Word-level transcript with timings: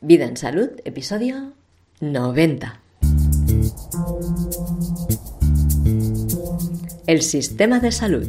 Vida 0.00 0.26
en 0.26 0.36
Salud, 0.36 0.70
episodio 0.84 1.54
90. 2.00 2.80
El 7.08 7.22
sistema 7.22 7.80
de 7.80 7.90
salud. 7.90 8.28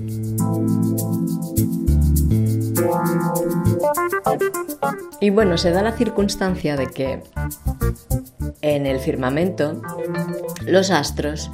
Y 5.21 5.29
bueno, 5.29 5.59
se 5.59 5.69
da 5.69 5.83
la 5.83 5.91
circunstancia 5.91 6.75
de 6.75 6.87
que 6.87 7.21
en 8.61 8.87
el 8.87 8.99
firmamento 8.99 9.79
los 10.65 10.89
astros 10.89 11.51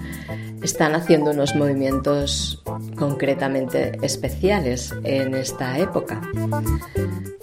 están 0.63 0.95
haciendo 0.95 1.32
unos 1.32 1.55
movimientos 1.55 2.63
concretamente 2.95 4.00
especiales 4.02 4.93
en 5.04 5.36
esta 5.36 5.77
época. 5.77 6.21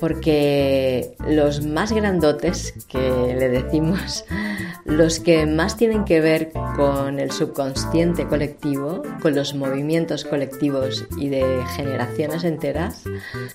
Porque 0.03 1.14
los 1.29 1.64
más 1.64 1.93
grandotes 1.93 2.75
que 2.89 2.98
le 2.98 3.48
decimos, 3.48 4.25
los 4.85 5.21
que 5.21 5.46
más 5.46 5.77
tienen 5.77 6.04
que 6.04 6.21
ver 6.21 6.50
con 6.75 7.21
el 7.21 7.31
subconsciente 7.31 8.27
colectivo, 8.27 9.04
con 9.21 9.36
los 9.36 9.54
movimientos 9.54 10.25
colectivos 10.25 11.07
y 11.17 11.29
de 11.29 11.44
generaciones 11.77 12.43
enteras, 12.43 13.04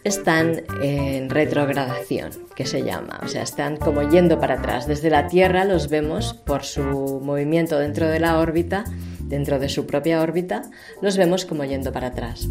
están 0.06 0.64
en 0.82 1.30
retrogradación, 1.30 2.30
que 2.56 2.66
se 2.66 2.82
llama. 2.82 3.20
O 3.26 3.28
sea, 3.28 3.44
están 3.44 3.76
como 3.76 4.10
yendo 4.10 4.40
para 4.40 4.54
atrás. 4.54 4.88
Desde 4.88 5.10
la 5.10 5.28
Tierra 5.28 5.66
los 5.66 5.90
vemos 5.90 6.34
por 6.34 6.64
su 6.64 7.20
movimiento 7.22 7.78
dentro 7.78 8.08
de 8.08 8.22
la 8.22 8.40
órbita 8.40 8.86
dentro 9.28 9.60
de 9.60 9.70
su 9.70 9.86
propia 9.86 10.22
órbita, 10.22 10.64
los 11.02 11.18
vemos 11.18 11.46
como 11.46 11.66
yendo 11.66 11.92
para 11.92 12.08
atrás. 12.08 12.48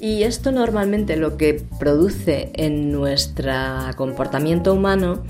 Y 0.00 0.22
esto 0.22 0.50
normalmente 0.50 1.16
lo 1.16 1.36
que 1.36 1.62
produce 1.78 2.50
en 2.54 2.90
nuestro 2.90 3.52
comportamiento 3.96 4.72
humano 4.72 5.22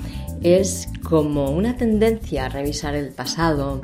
es 0.43 0.89
como 1.03 1.51
una 1.51 1.77
tendencia 1.77 2.47
a 2.47 2.49
revisar 2.49 2.95
el 2.95 3.09
pasado, 3.09 3.83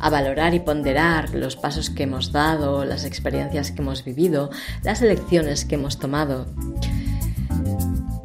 a 0.00 0.10
valorar 0.10 0.52
y 0.54 0.60
ponderar 0.60 1.34
los 1.34 1.54
pasos 1.54 1.88
que 1.88 2.02
hemos 2.02 2.32
dado, 2.32 2.84
las 2.84 3.04
experiencias 3.04 3.70
que 3.70 3.80
hemos 3.80 4.04
vivido, 4.04 4.50
las 4.82 5.02
elecciones 5.02 5.64
que 5.64 5.76
hemos 5.76 6.00
tomado. 6.00 6.46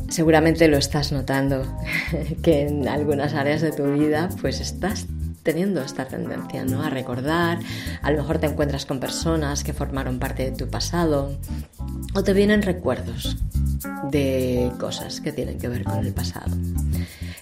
Seguramente 0.10 0.68
lo 0.68 0.78
estás 0.78 1.12
notando, 1.12 1.64
que 2.42 2.64
en 2.68 2.88
algunas 2.88 3.36
áreas 3.36 3.62
de 3.62 3.72
tu 3.72 3.84
vida 3.94 4.30
pues 4.42 4.60
estás 4.60 5.06
teniendo 5.44 5.82
esta 5.82 6.06
tendencia, 6.06 6.66
¿no? 6.66 6.82
A 6.84 6.90
recordar, 6.90 7.60
a 8.02 8.12
lo 8.12 8.18
mejor 8.18 8.40
te 8.40 8.48
encuentras 8.48 8.86
con 8.86 9.00
personas 9.00 9.64
que 9.64 9.74
formaron 9.74 10.20
parte 10.20 10.44
de 10.44 10.58
tu 10.58 10.68
pasado 10.68 11.38
o 12.14 12.24
te 12.24 12.34
vienen 12.34 12.62
recuerdos 12.62 13.38
de 14.12 14.72
cosas 14.80 15.22
que 15.22 15.32
tienen 15.32 15.58
que 15.58 15.68
ver 15.68 15.84
con 15.84 16.06
el 16.06 16.14
pasado. 16.14 16.56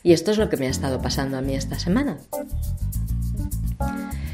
Y 0.04 0.14
esto 0.14 0.32
es 0.32 0.38
lo 0.38 0.50
que 0.50 0.58
me 0.58 0.68
ha 0.68 0.70
estado 0.70 1.02
pasando 1.02 1.38
a 1.38 1.42
mí 1.42 1.56
esta 1.56 1.80
semana. 1.80 2.18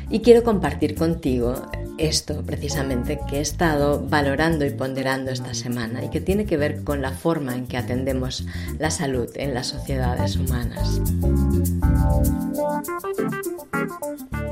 Y 0.09 0.19
quiero 0.19 0.43
compartir 0.43 0.95
contigo 0.95 1.55
esto 1.97 2.43
precisamente 2.43 3.19
que 3.29 3.37
he 3.37 3.41
estado 3.41 4.05
valorando 4.07 4.65
y 4.65 4.71
ponderando 4.71 5.31
esta 5.31 5.53
semana 5.53 6.03
y 6.03 6.09
que 6.09 6.21
tiene 6.21 6.45
que 6.45 6.57
ver 6.57 6.83
con 6.83 7.01
la 7.01 7.11
forma 7.11 7.55
en 7.55 7.67
que 7.67 7.77
atendemos 7.77 8.45
la 8.79 8.91
salud 8.91 9.29
en 9.35 9.53
las 9.53 9.67
sociedades 9.67 10.35
humanas. 10.37 11.01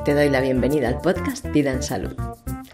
Te 0.06 0.14
doy 0.14 0.30
la 0.30 0.42
bienvenida 0.42 0.88
al 0.88 1.02
podcast 1.02 1.46
Vida 1.52 1.72
en 1.72 1.84
Salud, 1.84 2.16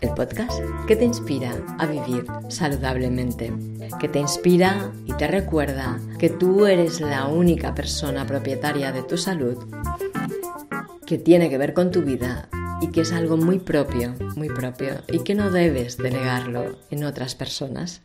el 0.02 0.10
podcast 0.12 0.60
que 0.88 0.96
te 0.96 1.06
inspira 1.06 1.52
a 1.78 1.86
vivir 1.86 2.26
saludablemente, 2.50 3.54
que 4.00 4.08
te 4.08 4.20
inspira 4.20 4.92
y 5.06 5.14
te 5.14 5.28
recuerda 5.28 6.00
que 6.20 6.30
tú 6.30 6.66
eres 6.66 7.02
la 7.02 7.28
única 7.28 7.74
persona 7.76 8.26
propietaria 8.26 8.92
de 8.92 9.04
tu 9.04 9.18
salud, 9.18 9.58
que 11.06 11.18
tiene 11.18 11.50
que 11.50 11.58
ver 11.58 11.74
con 11.74 11.92
tu 11.92 12.02
vida 12.02 12.50
y 12.82 12.92
que 12.92 13.02
es 13.02 13.12
algo 13.12 13.38
muy 13.38 13.60
propio, 13.60 14.16
muy 14.36 14.50
propio 14.50 15.02
y 15.08 15.20
que 15.20 15.36
no 15.36 15.52
debes 15.52 15.98
delegarlo 15.98 16.78
en 16.92 17.04
otras 17.04 17.36
personas. 17.36 18.02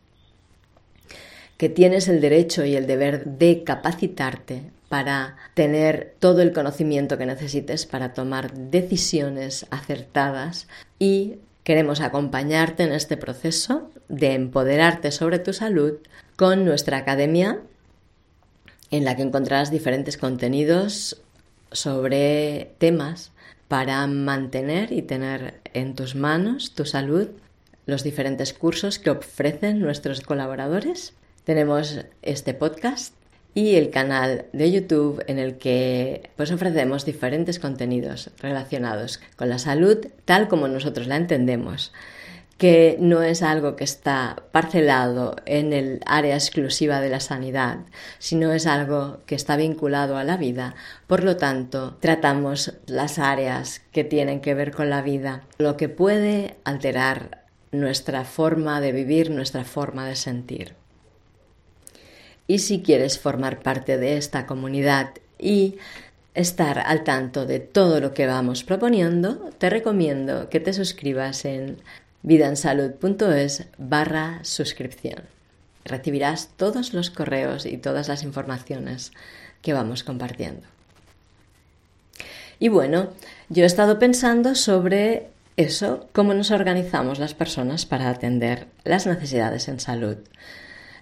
Que 1.57 1.69
tienes 1.69 2.09
el 2.09 2.21
derecho 2.21 2.65
y 2.65 2.75
el 2.75 2.87
deber 2.87 3.25
de 3.25 3.65
capacitarte 3.65 4.63
para 4.89 5.37
tener 5.55 6.15
todo 6.19 6.43
el 6.43 6.53
conocimiento 6.53 7.19
que 7.19 7.27
necesites 7.27 7.87
para 7.87 8.15
tomar 8.15 8.53
decisiones 8.55 9.67
acertadas 9.71 10.69
y 10.99 11.37
queremos 11.65 12.01
acompañarte 12.01 12.83
en 12.83 12.93
este 12.93 13.17
proceso 13.17 13.91
de 14.09 14.35
empoderarte 14.35 15.13
sobre 15.13 15.39
tu 15.39 15.53
salud 15.53 15.95
con 16.37 16.65
nuestra 16.65 16.99
academia 16.99 17.61
en 18.91 19.05
la 19.05 19.17
que 19.17 19.23
encontrarás 19.23 19.71
diferentes 19.71 20.19
contenidos 20.19 21.23
sobre 21.71 22.75
temas 22.79 23.32
para 23.73 24.07
mantener 24.07 24.93
y 24.93 25.01
tener 25.01 25.63
en 25.73 25.95
tus 25.95 26.15
manos 26.15 26.75
tu 26.75 26.85
salud, 26.85 27.29
los 27.87 28.05
diferentes 28.05 28.53
cursos 28.53 28.99
que 28.99 29.09
ofrecen 29.09 29.81
nuestros 29.81 30.21
colaboradores. 30.21 31.15
Tenemos 31.45 32.05
este 32.21 32.53
podcast 32.53 33.15
y 33.55 33.77
el 33.77 33.89
canal 33.89 34.45
de 34.53 34.71
YouTube 34.71 35.25
en 35.27 35.39
el 35.39 35.57
que 35.57 36.29
pues 36.37 36.53
ofrecemos 36.53 37.07
diferentes 37.07 37.59
contenidos 37.59 38.31
relacionados 38.41 39.21
con 39.37 39.49
la 39.49 39.59
salud 39.59 40.07
tal 40.27 40.49
como 40.49 40.69
nosotros 40.69 41.07
la 41.07 41.17
entendemos 41.17 41.95
que 42.63 42.97
no 43.01 43.25
es 43.25 43.43
algo 43.43 43.75
que 43.75 43.83
está 43.83 44.45
parcelado 44.53 45.35
en 45.47 45.73
el 45.73 46.01
área 46.07 46.37
exclusiva 46.37 47.01
de 47.01 47.09
la 47.09 47.19
sanidad, 47.19 47.79
sino 48.21 48.53
es 48.53 48.69
algo 48.69 49.19
que 49.27 49.35
está 49.35 49.57
vinculado 49.57 50.17
a 50.17 50.23
la 50.23 50.37
vida. 50.37 50.77
Por 51.09 51.25
lo 51.25 51.37
tanto, 51.37 51.97
tratamos 51.99 52.75
las 52.87 53.19
áreas 53.19 53.81
que 53.91 54.05
tienen 54.05 54.41
que 54.41 54.55
ver 54.55 54.71
con 54.71 54.91
la 54.91 55.03
vida, 55.03 55.43
lo 55.59 55.77
que 55.77 55.89
puede 55.89 56.55
alterar 56.63 57.43
nuestra 57.73 58.25
forma 58.25 58.81
de 58.81 58.93
vivir, 58.93 59.33
nuestra 59.33 59.65
forma 59.65 60.07
de 60.07 60.15
sentir. 60.15 60.77
Y 62.47 62.61
si 62.61 62.81
quieres 62.81 63.19
formar 63.19 63.59
parte 63.59 63.99
de 63.99 64.17
esta 64.17 64.47
comunidad 64.47 65.15
y 65.37 65.79
estar 66.35 66.79
al 66.79 67.05
tanto 67.05 67.45
de 67.45 67.61
todo 67.61 68.01
lo 68.01 68.15
que 68.15 68.27
vamos 68.27 68.65
proponiendo, 68.65 69.51
te 69.59 69.69
recomiendo 69.69 70.49
que 70.49 70.61
te 70.61 70.73
suscribas 70.73 71.45
en 71.45 71.79
vidansalud.es 72.23 73.65
barra 73.79 74.41
suscripción. 74.43 75.23
Recibirás 75.85 76.51
todos 76.57 76.95
los 76.95 77.11
correos 77.11 77.67
y 77.67 77.77
todas 77.77 78.09
las 78.09 78.23
informaciones 78.23 79.13
que 79.63 79.73
vamos 79.73 80.05
compartiendo. 80.05 80.67
Y 82.59 82.69
bueno, 82.69 83.09
yo 83.49 83.65
he 83.65 83.67
estado 83.67 83.99
pensando 83.99 84.55
sobre 84.55 85.31
eso, 85.57 86.09
cómo 86.13 86.33
nos 86.35 86.53
organizamos 86.53 87.19
las 87.19 87.35
personas 87.35 87.87
para 87.87 88.09
atender 88.09 88.69
las 88.85 89.07
necesidades 89.07 89.67
en 89.69 89.81
salud, 89.81 90.17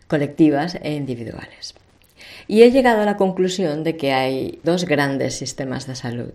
colectivas 0.09 0.79
e 0.83 0.95
individuales. 0.95 1.75
Y 2.49 2.63
he 2.63 2.71
llegado 2.71 3.03
a 3.03 3.05
la 3.05 3.17
conclusión 3.17 3.85
de 3.85 3.97
que 3.97 4.13
hay 4.13 4.59
dos 4.65 4.87
grandes 4.87 5.37
sistemas 5.37 5.87
de 5.87 5.95
salud. 5.95 6.33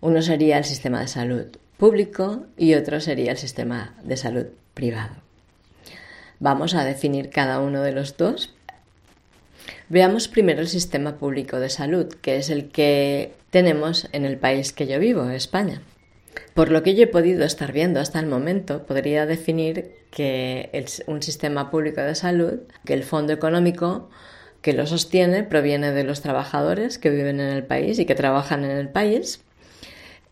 Uno 0.00 0.20
sería 0.20 0.58
el 0.58 0.64
sistema 0.64 1.00
de 1.00 1.08
salud 1.08 1.46
público 1.76 2.46
y 2.56 2.74
otro 2.74 3.00
sería 3.00 3.32
el 3.32 3.38
sistema 3.38 3.94
de 4.02 4.16
salud 4.16 4.46
privado. 4.74 5.14
Vamos 6.38 6.74
a 6.74 6.84
definir 6.84 7.30
cada 7.30 7.60
uno 7.60 7.82
de 7.82 7.92
los 7.92 8.16
dos. 8.16 8.54
Veamos 9.88 10.28
primero 10.28 10.60
el 10.60 10.68
sistema 10.68 11.16
público 11.16 11.58
de 11.58 11.70
salud, 11.70 12.06
que 12.20 12.36
es 12.36 12.50
el 12.50 12.68
que 12.68 13.32
tenemos 13.50 14.08
en 14.12 14.24
el 14.24 14.36
país 14.36 14.72
que 14.72 14.86
yo 14.86 14.98
vivo, 14.98 15.30
España. 15.30 15.80
Por 16.54 16.70
lo 16.70 16.82
que 16.82 16.94
yo 16.94 17.04
he 17.04 17.08
podido 17.08 17.44
estar 17.44 17.72
viendo 17.72 18.00
hasta 18.00 18.20
el 18.20 18.26
momento, 18.26 18.84
podría 18.84 19.26
definir 19.26 19.92
que 20.10 20.70
es 20.72 21.02
un 21.06 21.22
sistema 21.22 21.70
público 21.70 22.00
de 22.00 22.14
salud, 22.14 22.60
que 22.84 22.94
el 22.94 23.04
fondo 23.04 23.32
económico 23.32 24.10
que 24.60 24.72
lo 24.72 24.86
sostiene 24.86 25.44
proviene 25.44 25.92
de 25.92 26.04
los 26.04 26.22
trabajadores 26.22 26.98
que 26.98 27.10
viven 27.10 27.40
en 27.40 27.50
el 27.50 27.64
país 27.64 27.98
y 27.98 28.04
que 28.04 28.14
trabajan 28.14 28.64
en 28.64 28.72
el 28.72 28.88
país 28.88 29.45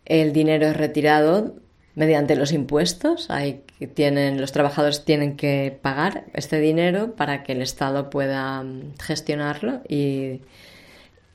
el 0.04 0.32
dinero 0.32 0.66
es 0.66 0.76
retirado 0.76 1.54
mediante 1.94 2.36
los 2.36 2.52
impuestos. 2.52 3.28
Tienen, 3.94 4.40
los 4.40 4.52
trabajadores 4.52 5.04
tienen 5.04 5.36
que 5.36 5.78
pagar 5.80 6.24
este 6.32 6.58
dinero 6.60 7.14
para 7.16 7.42
que 7.42 7.52
el 7.52 7.62
Estado 7.62 8.10
pueda 8.10 8.62
mm, 8.62 8.94
gestionarlo 9.00 9.80
y, 9.88 10.40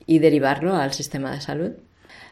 y 0.06 0.18
derivarlo 0.18 0.76
al 0.76 0.92
sistema 0.92 1.32
de 1.32 1.40
salud. 1.40 1.72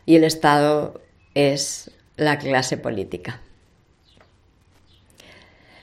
Y 0.06 0.16
el 0.16 0.24
Estado 0.24 1.00
es 1.34 1.90
la 2.16 2.38
clase 2.38 2.76
política. 2.76 3.40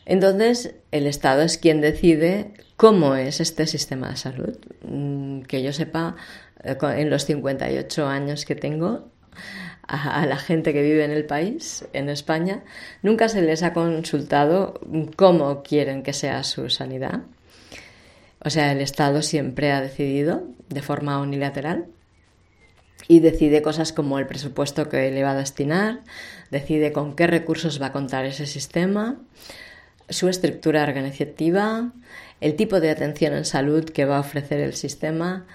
Entonces, 0.06 0.76
el 0.92 1.08
Estado 1.08 1.42
es 1.42 1.58
quien 1.58 1.82
decide 1.82 2.52
cómo 2.78 3.16
es 3.16 3.40
este 3.40 3.66
sistema 3.66 4.10
de 4.10 4.18
salud. 4.18 4.58
Mm, 4.84 5.42
que 5.42 5.64
yo 5.64 5.74
sepa, 5.74 6.16
eh, 6.64 6.78
en 6.82 7.10
los 7.10 7.26
58 7.26 8.08
años 8.08 8.46
que 8.46 8.56
tengo, 8.56 9.10
a, 9.88 10.26
la 10.26 10.38
gente 10.38 10.74
que 10.74 10.82
vive 10.82 11.06
en 11.06 11.12
el 11.12 11.26
país, 11.26 11.86
en 11.94 12.10
España, 12.10 12.64
nunca 13.02 13.30
se 13.30 13.42
les 13.42 13.64
ha 13.64 13.74
consultado 13.74 14.80
cómo 15.16 15.64
quieren 15.64 16.04
que 16.04 16.14
sea 16.14 16.44
su 16.44 16.70
sanidad. 16.70 17.22
O 18.44 18.50
sea, 18.50 18.72
el 18.72 18.82
Estado 18.82 19.22
siempre 19.22 19.72
ha 19.72 19.82
decidido 19.82 20.44
de 20.70 20.82
forma 20.82 21.20
unilateral 21.20 21.88
y 23.08 23.20
decide 23.20 23.62
cosas 23.62 23.94
como 23.94 24.20
el 24.20 24.28
presupuesto 24.28 24.90
que 24.90 25.12
le 25.12 25.24
va 25.24 25.32
a 25.32 25.36
destinar, 25.36 26.02
decide 26.52 26.92
con 26.92 27.16
qué 27.16 27.28
recursos 27.28 27.82
va 27.82 27.88
a 27.88 27.92
contar 27.92 28.26
ese 28.26 28.46
sistema, 28.46 29.18
su 30.10 30.30
estructura 30.30 30.84
organizativa, 30.84 31.92
el 32.42 32.56
tipo 32.56 32.80
de 32.80 32.92
atención 32.92 33.34
en 33.34 33.46
salud 33.46 33.86
que 33.86 34.06
va 34.06 34.18
a 34.18 34.22
ofrecer 34.22 34.60
el 34.60 34.74
sistema, 34.74 35.46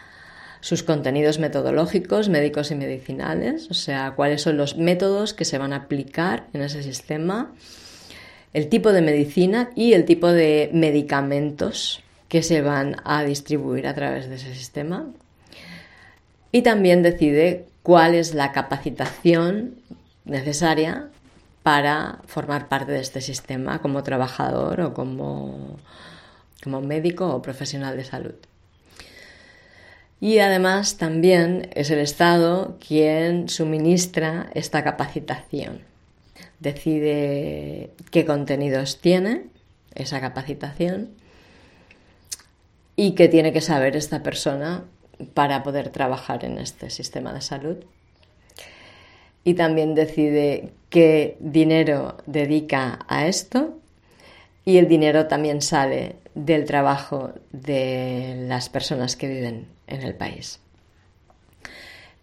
sus 0.61 0.83
contenidos 0.83 1.39
metodológicos, 1.39 2.29
médicos 2.29 2.71
y 2.71 2.75
medicinales, 2.75 3.71
o 3.71 3.75
sea, 3.75 4.13
cuáles 4.13 4.43
son 4.43 4.57
los 4.57 4.77
métodos 4.77 5.35
que 5.35 5.45
se 5.45 5.59
van 5.59 5.73
a 5.73 5.77
aplicar 5.77 6.47
en 6.53 6.63
ese 6.63 6.83
sistema, 6.83 7.53
el 8.53 8.69
tipo 8.69 8.93
de 8.93 9.01
medicina 9.01 9.71
y 9.75 9.95
el 9.95 10.05
tipo 10.05 10.29
de 10.29 10.71
medicamentos 10.73 12.03
que 12.29 12.43
se 12.43 12.63
van 12.63 12.97
a 13.05 13.25
distribuir 13.25 13.87
a 13.87 13.95
través 13.95 14.29
de 14.29 14.37
ese 14.37 14.55
sistema. 14.55 15.07
Y 16.53 16.63
también 16.63 17.03
decide 17.03 17.67
cuál 17.83 18.15
es 18.15 18.35
la 18.35 18.53
capacitación 18.53 19.77
necesaria 20.25 21.09
para 21.63 22.21
formar 22.27 22.69
parte 22.69 22.93
de 22.93 23.01
este 23.01 23.21
sistema 23.21 23.81
como 23.81 24.03
trabajador 24.03 24.81
o 24.81 24.95
como, 24.95 25.77
como 26.63 26.81
médico 26.81 27.29
o 27.35 27.43
profesional 27.43 27.97
de 27.97 28.05
salud. 28.05 28.35
Y 30.21 30.39
además 30.41 30.99
también 30.99 31.71
es 31.75 31.91
el 31.91 31.99
Estado 31.99 32.77
quien 32.87 33.49
suministra 33.49 34.51
esta 34.55 34.85
capacitación. 34.85 35.81
Decide 36.59 37.91
qué 38.11 38.27
contenidos 38.27 39.01
tiene 39.01 39.45
esa 39.95 40.21
capacitación 40.21 41.09
y 42.97 43.13
qué 43.13 43.29
tiene 43.29 43.53
que 43.55 43.63
saber 43.63 43.97
esta 43.97 44.23
persona 44.23 44.85
para 45.33 45.63
poder 45.63 45.89
trabajar 45.89 46.45
en 46.45 46.59
este 46.59 46.91
sistema 46.91 47.33
de 47.33 47.41
salud. 47.41 47.77
Y 49.43 49.55
también 49.55 49.95
decide 49.95 50.73
qué 50.91 51.39
dinero 51.41 52.19
dedica 52.27 53.07
a 53.09 53.27
esto 53.27 53.79
y 54.67 54.77
el 54.77 54.87
dinero 54.87 55.29
también 55.29 55.63
sale 55.63 56.17
del 56.35 56.65
trabajo 56.65 57.33
de 57.53 58.45
las 58.47 58.69
personas 58.69 59.17
que 59.17 59.29
viven 59.29 59.67
en 59.87 60.03
el 60.03 60.15
país. 60.15 60.61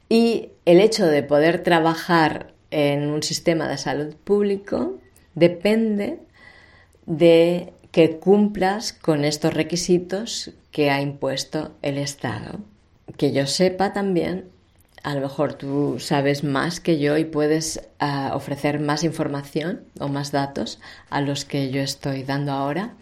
Y 0.09 0.49
el 0.65 0.79
hecho 0.79 1.05
de 1.05 1.23
poder 1.23 1.63
trabajar 1.63 2.53
en 2.71 3.09
un 3.09 3.23
sistema 3.23 3.67
de 3.67 3.77
salud 3.77 4.15
público 4.15 4.95
depende 5.35 6.19
de 7.05 7.73
que 7.91 8.17
cumplas 8.17 8.93
con 8.93 9.25
estos 9.25 9.53
requisitos 9.53 10.51
que 10.71 10.89
ha 10.89 11.01
impuesto 11.01 11.71
el 11.81 11.97
Estado. 11.97 12.59
Que 13.17 13.31
yo 13.31 13.47
sepa 13.47 13.93
también, 13.93 14.49
a 15.03 15.15
lo 15.15 15.21
mejor 15.21 15.53
tú 15.53 15.97
sabes 15.99 16.43
más 16.43 16.79
que 16.79 16.99
yo 16.99 17.17
y 17.17 17.25
puedes 17.25 17.89
ah, 17.99 18.31
ofrecer 18.33 18.79
más 18.79 19.03
información 19.03 19.81
o 19.99 20.07
más 20.07 20.31
datos 20.31 20.79
a 21.09 21.21
los 21.21 21.45
que 21.45 21.71
yo 21.71 21.81
estoy 21.81 22.23
dando 22.23 22.51
ahora 22.51 22.93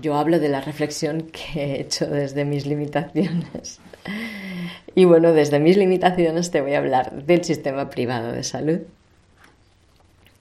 yo 0.00 0.16
hablo 0.16 0.38
de 0.40 0.48
la 0.48 0.60
reflexión 0.60 1.22
que 1.22 1.64
he 1.64 1.80
hecho 1.80 2.06
desde 2.06 2.44
mis 2.44 2.66
limitaciones. 2.66 3.80
Y 4.94 5.04
bueno, 5.06 5.32
desde 5.32 5.58
mis 5.58 5.76
limitaciones 5.76 6.50
te 6.50 6.60
voy 6.60 6.74
a 6.74 6.78
hablar 6.78 7.24
del 7.24 7.44
sistema 7.44 7.90
privado 7.90 8.32
de 8.32 8.44
salud. 8.44 8.80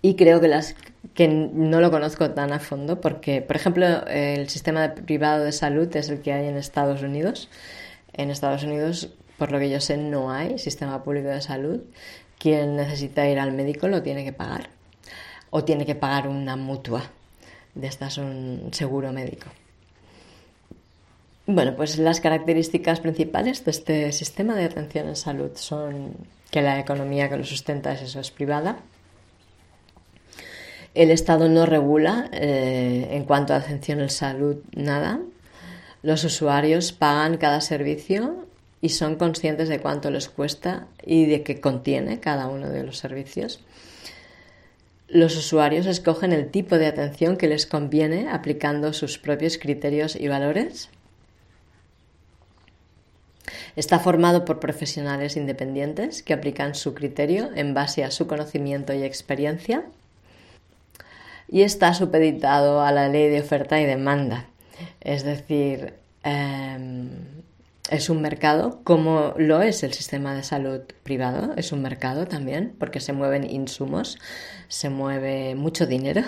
Y 0.01 0.15
creo 0.15 0.41
que 0.41 0.47
las 0.47 0.75
que 1.13 1.27
no 1.27 1.79
lo 1.81 1.91
conozco 1.91 2.31
tan 2.31 2.51
a 2.51 2.59
fondo 2.59 2.99
porque, 2.99 3.41
por 3.41 3.55
ejemplo, 3.55 4.05
el 4.07 4.49
sistema 4.49 4.93
privado 4.93 5.43
de 5.43 5.51
salud 5.51 5.93
es 5.95 6.09
el 6.09 6.21
que 6.21 6.33
hay 6.33 6.47
en 6.47 6.57
Estados 6.57 7.01
Unidos. 7.01 7.49
En 8.13 8.29
Estados 8.29 8.63
Unidos, 8.63 9.09
por 9.37 9.51
lo 9.51 9.59
que 9.59 9.69
yo 9.69 9.79
sé, 9.79 9.97
no 9.97 10.31
hay 10.31 10.59
sistema 10.59 11.03
público 11.03 11.29
de 11.29 11.41
salud. 11.41 11.81
Quien 12.37 12.75
necesita 12.75 13.27
ir 13.27 13.39
al 13.39 13.53
médico 13.53 13.87
lo 13.87 14.03
tiene 14.03 14.23
que 14.23 14.33
pagar 14.33 14.69
o 15.49 15.63
tiene 15.63 15.85
que 15.85 15.95
pagar 15.95 16.27
una 16.27 16.55
mutua 16.55 17.03
de 17.75 17.87
estas 17.87 18.17
un 18.17 18.69
seguro 18.71 19.11
médico. 19.11 19.47
Bueno, 21.45 21.75
pues 21.75 21.97
las 21.97 22.21
características 22.21 23.01
principales 23.01 23.65
de 23.65 23.71
este 23.71 24.11
sistema 24.13 24.55
de 24.55 24.63
atención 24.63 25.09
en 25.09 25.15
salud 25.17 25.51
son 25.55 26.13
que 26.51 26.61
la 26.61 26.79
economía 26.79 27.29
que 27.29 27.37
lo 27.37 27.43
sustenta 27.43 27.93
es 27.93 28.03
eso, 28.03 28.21
es 28.21 28.31
privada. 28.31 28.77
El 30.93 31.09
Estado 31.11 31.49
no 31.49 31.65
regula 31.65 32.29
eh, 32.31 33.09
en 33.11 33.25
cuanto 33.25 33.53
a 33.53 33.57
atención 33.57 33.99
en 33.99 34.09
salud 34.09 34.57
nada. 34.75 35.19
Los 36.01 36.23
usuarios 36.23 36.93
pagan 36.93 37.37
cada 37.37 37.59
servicio 37.59 38.45
y 38.79 38.89
son 38.89 39.15
conscientes 39.15 39.69
de 39.69 39.79
cuánto 39.79 40.11
les 40.11 40.29
cuesta 40.29 40.87
y 41.03 41.25
de 41.25 41.41
qué 41.41 41.59
contiene 41.59 42.19
cada 42.19 42.47
uno 42.47 42.69
de 42.69 42.83
los 42.83 42.99
servicios. 42.99 43.59
Los 45.13 45.37
usuarios 45.37 45.85
escogen 45.85 46.33
el 46.33 46.49
tipo 46.49 46.79
de 46.79 46.87
atención 46.87 47.37
que 47.37 47.47
les 47.47 47.67
conviene 47.67 48.29
aplicando 48.31 48.93
sus 48.93 49.19
propios 49.19 49.59
criterios 49.59 50.15
y 50.15 50.27
valores. 50.27 50.89
Está 53.75 53.99
formado 53.99 54.43
por 54.43 54.59
profesionales 54.59 55.37
independientes 55.37 56.23
que 56.23 56.33
aplican 56.33 56.73
su 56.73 56.95
criterio 56.95 57.51
en 57.53 57.75
base 57.75 58.03
a 58.03 58.09
su 58.09 58.25
conocimiento 58.25 58.91
y 58.95 59.03
experiencia. 59.03 59.83
Y 61.47 61.61
está 61.61 61.93
supeditado 61.93 62.81
a 62.81 62.91
la 62.91 63.07
ley 63.07 63.29
de 63.29 63.41
oferta 63.41 63.79
y 63.79 63.85
demanda. 63.85 64.47
Es 64.99 65.23
decir, 65.23 65.93
em, 66.23 67.11
es 67.91 68.09
un 68.09 68.21
mercado 68.21 68.79
como 68.83 69.35
lo 69.37 69.61
es 69.61 69.83
el 69.83 69.93
sistema 69.93 70.33
de 70.33 70.41
salud 70.41 70.81
privado, 71.03 71.53
es 71.57 71.71
un 71.71 71.83
mercado 71.83 72.25
también 72.25 72.73
porque 72.79 72.99
se 72.99 73.13
mueven 73.13 73.47
insumos, 73.49 74.17
se 74.73 74.89
mueve 74.89 75.53
mucho 75.53 75.85
dinero 75.85 76.23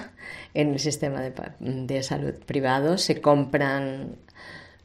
en 0.54 0.74
el 0.74 0.80
sistema 0.80 1.20
de, 1.20 2.04
salud 2.04 2.36
privado, 2.46 3.00
se 3.00 3.20
compran 3.20 4.18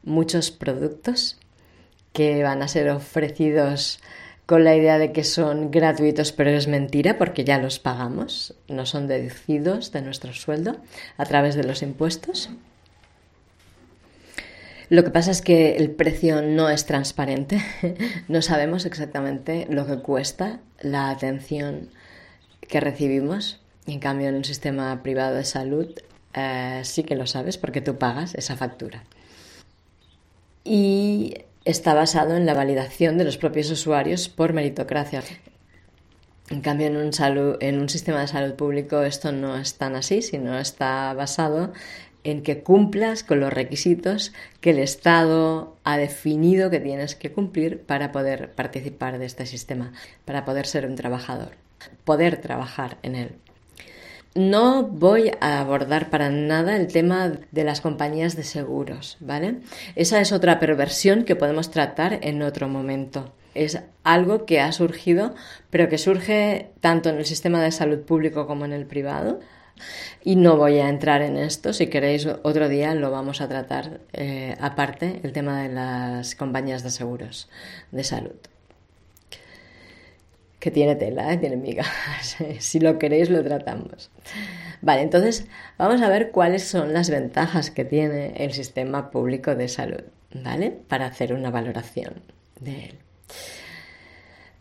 muchos 0.01 0.49
productos 0.49 1.37
que 2.11 2.41
van 2.41 2.63
a 2.63 2.67
ser 2.67 2.89
ofrecidos 2.89 3.99
con 4.47 4.63
la 4.63 4.75
idea 4.75 4.97
de 4.97 5.11
que 5.11 5.23
son 5.23 5.69
gratuitos, 5.69 6.31
pero 6.31 6.49
es 6.49 6.67
mentira 6.67 7.19
porque 7.19 7.43
ya 7.43 7.59
los 7.59 7.77
pagamos, 7.77 8.55
no 8.67 8.87
son 8.87 9.07
deducidos 9.07 9.91
de 9.91 10.01
nuestro 10.01 10.33
sueldo 10.33 10.77
a 11.17 11.25
través 11.25 11.53
de 11.53 11.63
los 11.63 11.83
impuestos. 11.83 12.49
Lo 14.89 15.03
que 15.03 15.11
pasa 15.11 15.29
es 15.29 15.43
que 15.43 15.77
el 15.77 15.91
precio 15.91 16.41
no 16.41 16.67
es 16.67 16.87
transparente. 16.87 17.61
no 18.27 18.41
sabemos 18.41 18.87
exactamente 18.87 19.67
lo 19.69 19.85
que 19.85 19.99
cuesta 19.99 20.61
la 20.81 21.11
atención 21.11 21.91
que 22.71 22.79
recibimos. 22.79 23.59
En 23.85 23.99
cambio, 23.99 24.29
en 24.29 24.35
un 24.35 24.45
sistema 24.45 25.03
privado 25.03 25.35
de 25.35 25.43
salud 25.43 25.87
eh, 26.33 26.81
sí 26.83 27.03
que 27.03 27.15
lo 27.15 27.27
sabes 27.27 27.57
porque 27.57 27.81
tú 27.81 27.97
pagas 27.97 28.33
esa 28.33 28.55
factura. 28.55 29.03
Y 30.63 31.35
está 31.65 31.93
basado 31.93 32.35
en 32.35 32.45
la 32.45 32.53
validación 32.53 33.17
de 33.17 33.25
los 33.25 33.37
propios 33.37 33.69
usuarios 33.69 34.29
por 34.29 34.53
meritocracia. 34.53 35.21
En 36.49 36.61
cambio, 36.61 36.87
en 36.87 36.97
un, 36.97 37.11
en 37.59 37.79
un 37.79 37.89
sistema 37.89 38.21
de 38.21 38.27
salud 38.27 38.55
público 38.55 39.03
esto 39.03 39.31
no 39.31 39.57
es 39.57 39.75
tan 39.75 39.95
así, 39.95 40.21
sino 40.21 40.57
está 40.57 41.13
basado 41.13 41.73
en 42.23 42.43
que 42.43 42.61
cumplas 42.61 43.23
con 43.23 43.39
los 43.39 43.51
requisitos 43.51 44.31
que 44.59 44.71
el 44.71 44.79
Estado 44.79 45.75
ha 45.83 45.97
definido 45.97 46.69
que 46.69 46.79
tienes 46.79 47.15
que 47.15 47.31
cumplir 47.31 47.81
para 47.81 48.11
poder 48.11 48.51
participar 48.53 49.17
de 49.17 49.25
este 49.25 49.45
sistema, 49.45 49.91
para 50.23 50.45
poder 50.45 50.67
ser 50.67 50.85
un 50.85 50.95
trabajador, 50.95 51.53
poder 52.03 52.37
trabajar 52.37 52.97
en 53.03 53.15
él. 53.15 53.35
No 54.33 54.83
voy 54.83 55.31
a 55.41 55.59
abordar 55.59 56.09
para 56.09 56.29
nada 56.29 56.77
el 56.77 56.87
tema 56.87 57.33
de 57.51 57.63
las 57.65 57.81
compañías 57.81 58.37
de 58.37 58.43
seguros, 58.43 59.17
¿vale? 59.19 59.57
Esa 59.95 60.21
es 60.21 60.31
otra 60.31 60.57
perversión 60.57 61.25
que 61.25 61.35
podemos 61.35 61.69
tratar 61.69 62.19
en 62.21 62.41
otro 62.41 62.69
momento. 62.69 63.33
Es 63.55 63.79
algo 64.05 64.45
que 64.45 64.61
ha 64.61 64.71
surgido, 64.71 65.35
pero 65.69 65.89
que 65.89 65.97
surge 65.97 66.69
tanto 66.79 67.09
en 67.09 67.17
el 67.17 67.25
sistema 67.25 67.61
de 67.61 67.73
salud 67.73 67.99
público 67.99 68.47
como 68.47 68.63
en 68.63 68.71
el 68.71 68.85
privado 68.85 69.39
y 70.23 70.35
no 70.35 70.57
voy 70.57 70.77
a 70.77 70.89
entrar 70.89 71.21
en 71.21 71.37
esto, 71.37 71.73
si 71.73 71.87
queréis 71.87 72.27
otro 72.43 72.69
día 72.69 72.93
lo 72.95 73.11
vamos 73.11 73.41
a 73.41 73.47
tratar 73.47 74.01
eh, 74.13 74.55
aparte, 74.59 75.19
el 75.23 75.33
tema 75.33 75.61
de 75.63 75.69
las 75.69 76.35
compañías 76.35 76.83
de 76.83 76.91
seguros 76.91 77.49
de 77.91 78.03
salud. 78.03 78.50
Que 80.61 80.69
tiene 80.69 80.95
tela, 80.95 81.33
¿eh? 81.33 81.37
tiene 81.37 81.57
migas. 81.57 81.87
si 82.59 82.79
lo 82.79 82.99
queréis 82.99 83.31
lo 83.31 83.43
tratamos. 83.43 84.11
Vale, 84.81 85.01
entonces 85.01 85.47
vamos 85.79 86.01
a 86.03 86.07
ver 86.09 86.29
cuáles 86.29 86.63
son 86.63 86.93
las 86.93 87.09
ventajas 87.09 87.71
que 87.71 87.83
tiene 87.83 88.33
el 88.37 88.53
sistema 88.53 89.09
público 89.09 89.55
de 89.55 89.67
salud, 89.67 90.03
¿vale? 90.35 90.71
Para 90.87 91.07
hacer 91.07 91.33
una 91.33 91.49
valoración 91.49 92.21
de 92.59 92.85
él. 92.85 92.99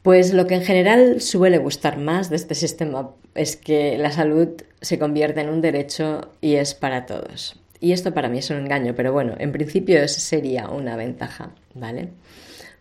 Pues 0.03 0.33
lo 0.33 0.47
que 0.47 0.55
en 0.55 0.65
general 0.65 1.21
suele 1.21 1.59
gustar 1.59 1.99
más 1.99 2.31
de 2.31 2.37
este 2.37 2.55
sistema 2.55 3.11
es 3.35 3.57
que 3.57 3.99
la 3.99 4.11
salud 4.11 4.49
se 4.81 4.99
convierte 4.99 5.43
en 5.43 5.51
un 5.51 5.61
derecho 5.61 6.31
y 6.41 6.55
es 6.55 6.75
para 6.75 7.05
todos. 7.05 7.61
Y 7.79 7.93
esto 7.93 8.15
para 8.15 8.31
mí 8.31 8.39
es 8.39 8.49
un 8.49 8.57
engaño, 8.57 8.95
pero 8.95 9.13
bueno, 9.13 9.35
en 9.39 9.53
principio 9.53 10.09
sería 10.09 10.71
una 10.71 10.97
ventaja, 10.97 11.51
¿vale? 11.75 12.09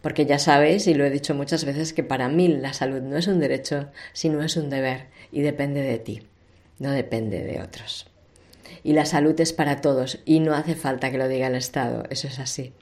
Porque 0.01 0.25
ya 0.25 0.39
sabéis, 0.39 0.87
y 0.87 0.93
lo 0.93 1.05
he 1.05 1.09
dicho 1.09 1.35
muchas 1.35 1.65
veces, 1.65 1.93
que 1.93 2.03
para 2.03 2.29
mí 2.29 2.47
la 2.47 2.73
salud 2.73 3.01
no 3.01 3.17
es 3.17 3.27
un 3.27 3.39
derecho, 3.39 3.87
sino 4.13 4.41
es 4.43 4.55
un 4.57 4.69
deber 4.69 5.07
y 5.31 5.41
depende 5.41 5.81
de 5.81 5.99
ti, 5.99 6.23
no 6.79 6.91
depende 6.91 7.43
de 7.43 7.61
otros. 7.61 8.07
Y 8.83 8.93
la 8.93 9.05
salud 9.05 9.39
es 9.41 9.51
para 9.51 9.81
todos 9.81 10.19
y 10.25 10.39
no 10.39 10.53
hace 10.53 10.75
falta 10.75 11.11
que 11.11 11.17
lo 11.17 11.27
diga 11.27 11.47
el 11.47 11.55
Estado, 11.55 12.03
eso 12.09 12.27
es 12.27 12.39
así. 12.39 12.73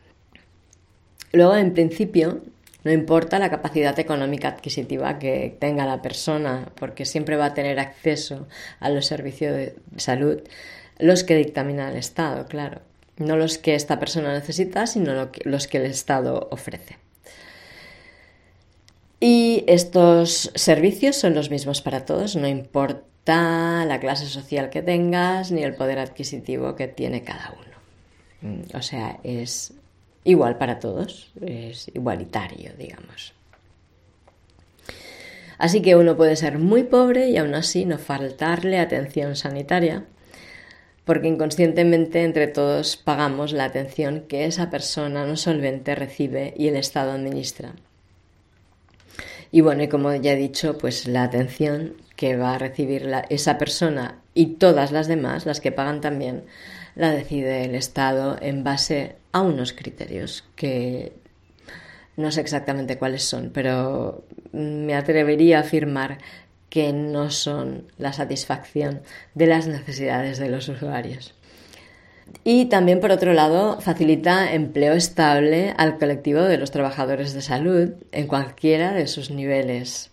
Luego, 1.32 1.56
en 1.56 1.74
principio, 1.74 2.42
no 2.84 2.92
importa 2.92 3.40
la 3.40 3.50
capacidad 3.50 3.98
económica 4.00 4.50
adquisitiva 4.50 5.20
que 5.20 5.56
tenga 5.60 5.86
la 5.86 6.02
persona, 6.02 6.72
porque 6.80 7.06
siempre 7.06 7.36
va 7.36 7.48
a 7.48 7.54
tener 7.54 7.80
acceso 7.80 8.48
a 8.80 8.90
los 8.90 9.08
servicios 9.08 9.56
de 9.56 9.76
salud, 9.98 10.42
los 11.00 11.24
que 11.24 11.36
dictamina 11.36 11.90
el 11.90 11.98
Estado, 11.98 12.46
claro. 12.46 12.82
No 13.18 13.36
los 13.36 13.58
que 13.58 13.74
esta 13.76 14.00
persona 14.00 14.32
necesita, 14.32 14.86
sino 14.86 15.30
los 15.44 15.68
que 15.68 15.78
el 15.78 15.86
Estado 15.86 16.48
ofrece. 16.52 16.98
Y 19.20 19.64
estos 19.68 20.52
servicios 20.54 21.16
son 21.16 21.34
los 21.34 21.50
mismos 21.50 21.82
para 21.82 22.06
todos, 22.06 22.36
no 22.36 22.48
importa 22.48 23.84
la 23.86 24.00
clase 24.00 24.28
social 24.28 24.70
que 24.70 24.84
tengas 24.84 25.52
ni 25.52 25.64
el 25.64 25.76
poder 25.76 26.00
adquisitivo 26.00 26.76
que 26.76 26.88
tiene 26.88 27.24
cada 27.24 27.54
uno. 27.54 27.68
Mm, 28.42 28.76
o 28.76 28.82
sea, 28.82 29.20
es 29.24 29.74
igual 30.24 30.58
para 30.58 30.80
todos, 30.80 31.32
es 31.42 31.90
igualitario, 31.94 32.74
digamos. 32.78 33.34
Así 35.58 35.82
que 35.82 35.96
uno 35.96 36.16
puede 36.16 36.36
ser 36.36 36.60
muy 36.60 36.84
pobre 36.84 37.30
y 37.30 37.38
aún 37.38 37.56
así 37.56 37.86
no 37.86 37.98
faltarle 37.98 38.78
atención 38.78 39.36
sanitaria, 39.36 40.06
porque 41.06 41.28
inconscientemente 41.28 42.24
entre 42.24 42.48
todos 42.48 42.98
pagamos 42.98 43.54
la 43.54 43.66
atención 43.66 44.26
que 44.28 44.46
esa 44.46 44.70
persona 44.70 45.26
no 45.26 45.38
solvente 45.38 45.96
recibe 45.96 46.54
y 46.56 46.68
el 46.68 46.76
Estado 46.76 47.14
administra. 47.14 47.74
Y 49.52 49.62
bueno, 49.62 49.84
y 49.84 49.88
como 49.88 50.14
ya 50.14 50.34
he 50.34 50.36
dicho, 50.36 50.78
pues 50.78 51.08
la 51.08 51.24
atención 51.24 51.96
que 52.16 52.36
va 52.36 52.56
a 52.56 52.58
recibir 52.58 53.10
esa 53.30 53.58
persona 53.58 54.20
y 54.34 54.56
todas 54.56 54.92
las 54.92 55.08
demás, 55.08 55.46
las 55.46 55.62
que 55.62 55.72
pagan 55.72 56.02
también, 56.02 56.44
la 56.96 57.12
decide 57.12 57.64
el 57.64 57.76
Estado 57.76 58.38
en 58.42 58.64
base 58.64 59.16
a 59.32 59.42
unos 59.42 59.74
criterios 59.74 60.44
que 60.56 61.14
no 62.18 62.32
sé 62.32 62.42
exactamente 62.42 62.98
cuáles 62.98 63.24
son, 63.24 63.52
pero 63.54 64.26
me 64.52 64.96
atrevería 64.96 65.60
a 65.60 65.62
afirmar 65.62 66.18
que 66.70 66.92
no 66.92 67.30
son 67.30 67.92
la 67.98 68.12
satisfacción 68.12 69.02
de 69.36 69.48
las 69.48 69.68
necesidades 69.68 70.40
de 70.40 70.50
los 70.50 70.68
usuarios. 70.68 71.34
Y 72.44 72.66
también, 72.66 73.00
por 73.00 73.12
otro 73.12 73.34
lado, 73.34 73.82
facilita 73.82 74.54
empleo 74.54 74.94
estable 74.94 75.74
al 75.78 75.98
colectivo 75.98 76.42
de 76.42 76.58
los 76.58 76.72
trabajadores 76.72 77.34
de 77.34 77.42
salud 77.42 77.92
en 78.12 78.28
cualquiera 78.28 78.94
de 78.94 79.08
sus 79.08 79.32
niveles 79.32 80.12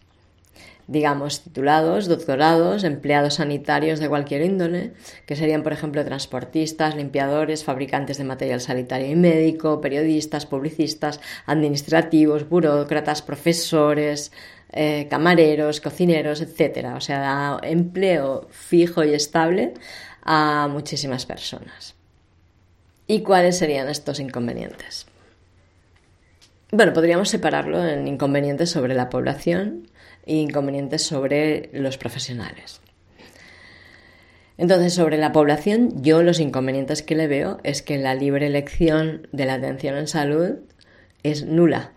digamos, 0.87 1.43
titulados, 1.43 2.09
doctorados, 2.09 2.85
empleados 2.85 3.35
sanitarios 3.35 4.01
de 4.01 4.09
cualquier 4.09 4.43
índole, 4.43 4.93
que 5.27 5.37
serían, 5.37 5.63
por 5.63 5.73
ejemplo, 5.73 6.05
transportistas, 6.05 6.95
limpiadores, 6.95 7.65
fabricantes 7.65 8.19
de 8.19 8.25
material 8.25 8.61
sanitario 8.61 9.11
y 9.11 9.17
médico, 9.17 9.81
periodistas, 9.81 10.47
publicistas, 10.47 11.21
administrativos, 11.47 12.49
burócratas, 12.49 13.23
profesores, 13.23 14.31
eh, 14.73 15.07
camareros, 15.09 15.81
cocineros, 15.81 16.43
etc. 16.43 16.95
O 16.97 17.01
sea, 17.01 17.19
da 17.21 17.61
empleo 17.63 18.49
fijo 18.51 19.05
y 19.05 19.15
estable 19.15 19.75
a 20.23 20.69
muchísimas 20.71 21.25
personas. 21.25 21.95
¿Y 23.07 23.21
cuáles 23.21 23.59
serían 23.59 23.89
estos 23.89 24.21
inconvenientes? 24.21 25.07
Bueno, 26.71 26.93
podríamos 26.93 27.29
separarlo 27.29 27.87
en 27.87 28.09
inconvenientes 28.09 28.71
sobre 28.71 28.95
la 28.95 29.11
población, 29.11 29.89
e 30.27 30.37
inconvenientes 30.37 31.03
sobre 31.03 31.71
los 31.73 31.99
profesionales. 31.99 32.81
Entonces, 34.57 34.95
sobre 34.95 35.19
la 35.19 35.33
población, 35.33 36.03
yo 36.03 36.23
los 36.23 36.41
inconvenientes 36.41 37.03
que 37.03 37.17
le 37.17 37.27
veo 37.27 37.59
es 37.65 37.83
que 37.83 37.99
la 37.99 38.15
libre 38.15 38.47
elección 38.47 39.27
de 39.33 39.47
la 39.47 39.55
atención 39.55 39.97
en 39.97 40.07
salud 40.07 40.59
es 41.23 41.45
nula. 41.45 41.93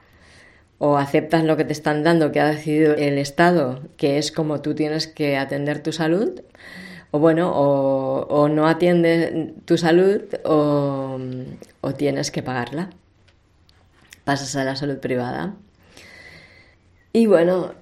O 0.79 0.97
aceptas 0.97 1.43
lo 1.43 1.57
que 1.57 1.65
te 1.65 1.73
están 1.73 2.03
dando, 2.03 2.31
que 2.31 2.39
ha 2.39 2.47
decidido 2.47 2.95
el 2.95 3.17
Estado, 3.17 3.81
que 3.95 4.17
es 4.17 4.31
como 4.31 4.61
tú 4.61 4.75
tienes 4.75 5.07
que 5.07 5.37
atender 5.37 5.81
tu 5.81 5.91
salud, 5.91 6.41
o 7.11 7.19
bueno, 7.19 7.51
o, 7.53 8.49
no 8.49 8.67
atiendes 8.67 9.53
tu 9.65 9.77
salud 9.77 10.21
o, 10.45 11.19
o 11.81 11.93
tienes 11.93 12.31
que 12.31 12.43
pagarla. 12.43 12.89
Pasas 14.23 14.55
a 14.55 14.63
la 14.63 14.75
salud 14.75 14.97
privada. 14.99 15.55
Y 17.13 17.27
bueno, 17.27 17.73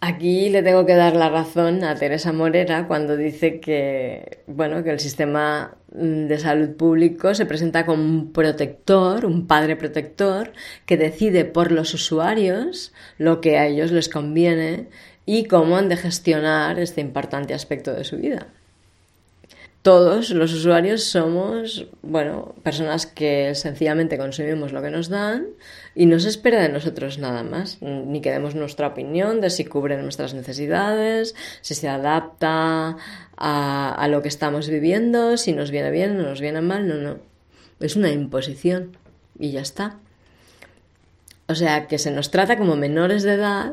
Aquí 0.00 0.50
le 0.50 0.62
tengo 0.62 0.84
que 0.84 0.94
dar 0.94 1.16
la 1.16 1.30
razón 1.30 1.82
a 1.82 1.94
Teresa 1.96 2.32
Morera 2.32 2.86
cuando 2.86 3.16
dice 3.16 3.60
que, 3.60 4.42
bueno, 4.46 4.84
que 4.84 4.90
el 4.90 5.00
sistema 5.00 5.78
mm, 5.92 6.26
de 6.26 6.38
salud 6.38 6.76
público 6.76 7.34
se 7.34 7.46
presenta 7.46 7.86
como 7.86 8.04
un 8.04 8.32
protector, 8.32 9.24
un 9.24 9.46
padre 9.46 9.74
protector, 9.74 10.52
que 10.84 10.98
decide 10.98 11.46
por 11.46 11.72
los 11.72 11.94
usuarios 11.94 12.92
lo 13.18 13.40
que 13.40 13.58
a 13.58 13.66
ellos 13.66 13.90
les 13.90 14.08
conviene 14.10 14.88
y 15.24 15.46
cómo 15.46 15.76
han 15.76 15.88
de 15.88 15.96
gestionar 15.96 16.78
este 16.78 17.00
importante 17.00 17.54
aspecto 17.54 17.92
de 17.94 18.04
su 18.04 18.18
vida 18.18 18.48
todos 19.86 20.30
los 20.30 20.52
usuarios 20.52 21.04
somos, 21.04 21.86
bueno, 22.02 22.56
personas 22.64 23.06
que 23.06 23.54
sencillamente 23.54 24.18
consumimos 24.18 24.72
lo 24.72 24.82
que 24.82 24.90
nos 24.90 25.08
dan 25.08 25.46
y 25.94 26.06
no 26.06 26.18
se 26.18 26.28
espera 26.28 26.60
de 26.60 26.68
nosotros 26.68 27.18
nada 27.18 27.44
más, 27.44 27.78
ni 27.80 28.20
que 28.20 28.32
demos 28.32 28.56
nuestra 28.56 28.88
opinión 28.88 29.40
de 29.40 29.48
si 29.48 29.64
cubre 29.64 29.96
nuestras 30.02 30.34
necesidades, 30.34 31.36
si 31.60 31.76
se 31.76 31.88
adapta 31.88 32.96
a, 33.36 33.94
a 33.94 34.08
lo 34.08 34.22
que 34.22 34.28
estamos 34.28 34.68
viviendo, 34.68 35.36
si 35.36 35.52
nos 35.52 35.70
viene 35.70 35.92
bien 35.92 36.18
o 36.18 36.24
nos 36.24 36.40
viene 36.40 36.62
mal, 36.62 36.88
no, 36.88 36.96
no. 36.96 37.18
Es 37.78 37.94
una 37.94 38.10
imposición 38.10 38.96
y 39.38 39.52
ya 39.52 39.60
está. 39.60 40.00
O 41.46 41.54
sea, 41.54 41.86
que 41.86 41.98
se 41.98 42.10
nos 42.10 42.32
trata 42.32 42.58
como 42.58 42.74
menores 42.74 43.22
de 43.22 43.34
edad 43.34 43.72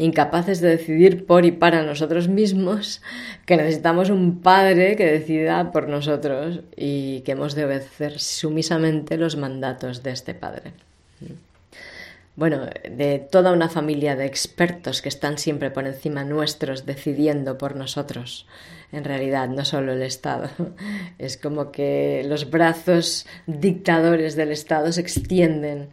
incapaces 0.00 0.60
de 0.60 0.70
decidir 0.70 1.26
por 1.26 1.44
y 1.44 1.52
para 1.52 1.82
nosotros 1.82 2.28
mismos, 2.28 3.02
que 3.44 3.56
necesitamos 3.56 4.08
un 4.08 4.40
padre 4.40 4.96
que 4.96 5.04
decida 5.04 5.72
por 5.72 5.88
nosotros 5.88 6.60
y 6.74 7.20
que 7.20 7.32
hemos 7.32 7.54
de 7.54 7.66
obedecer 7.66 8.18
sumisamente 8.18 9.18
los 9.18 9.36
mandatos 9.36 10.02
de 10.02 10.12
este 10.12 10.34
padre. 10.34 10.72
Bueno, 12.34 12.66
de 12.90 13.18
toda 13.18 13.52
una 13.52 13.68
familia 13.68 14.16
de 14.16 14.24
expertos 14.24 15.02
que 15.02 15.10
están 15.10 15.36
siempre 15.36 15.70
por 15.70 15.86
encima 15.86 16.24
nuestros 16.24 16.86
decidiendo 16.86 17.58
por 17.58 17.76
nosotros. 17.76 18.46
En 18.92 19.04
realidad, 19.04 19.48
no 19.48 19.66
solo 19.66 19.92
el 19.92 20.02
Estado. 20.02 20.48
Es 21.18 21.36
como 21.36 21.70
que 21.70 22.24
los 22.26 22.50
brazos 22.50 23.26
dictadores 23.46 24.36
del 24.36 24.52
Estado 24.52 24.90
se 24.92 25.02
extienden 25.02 25.90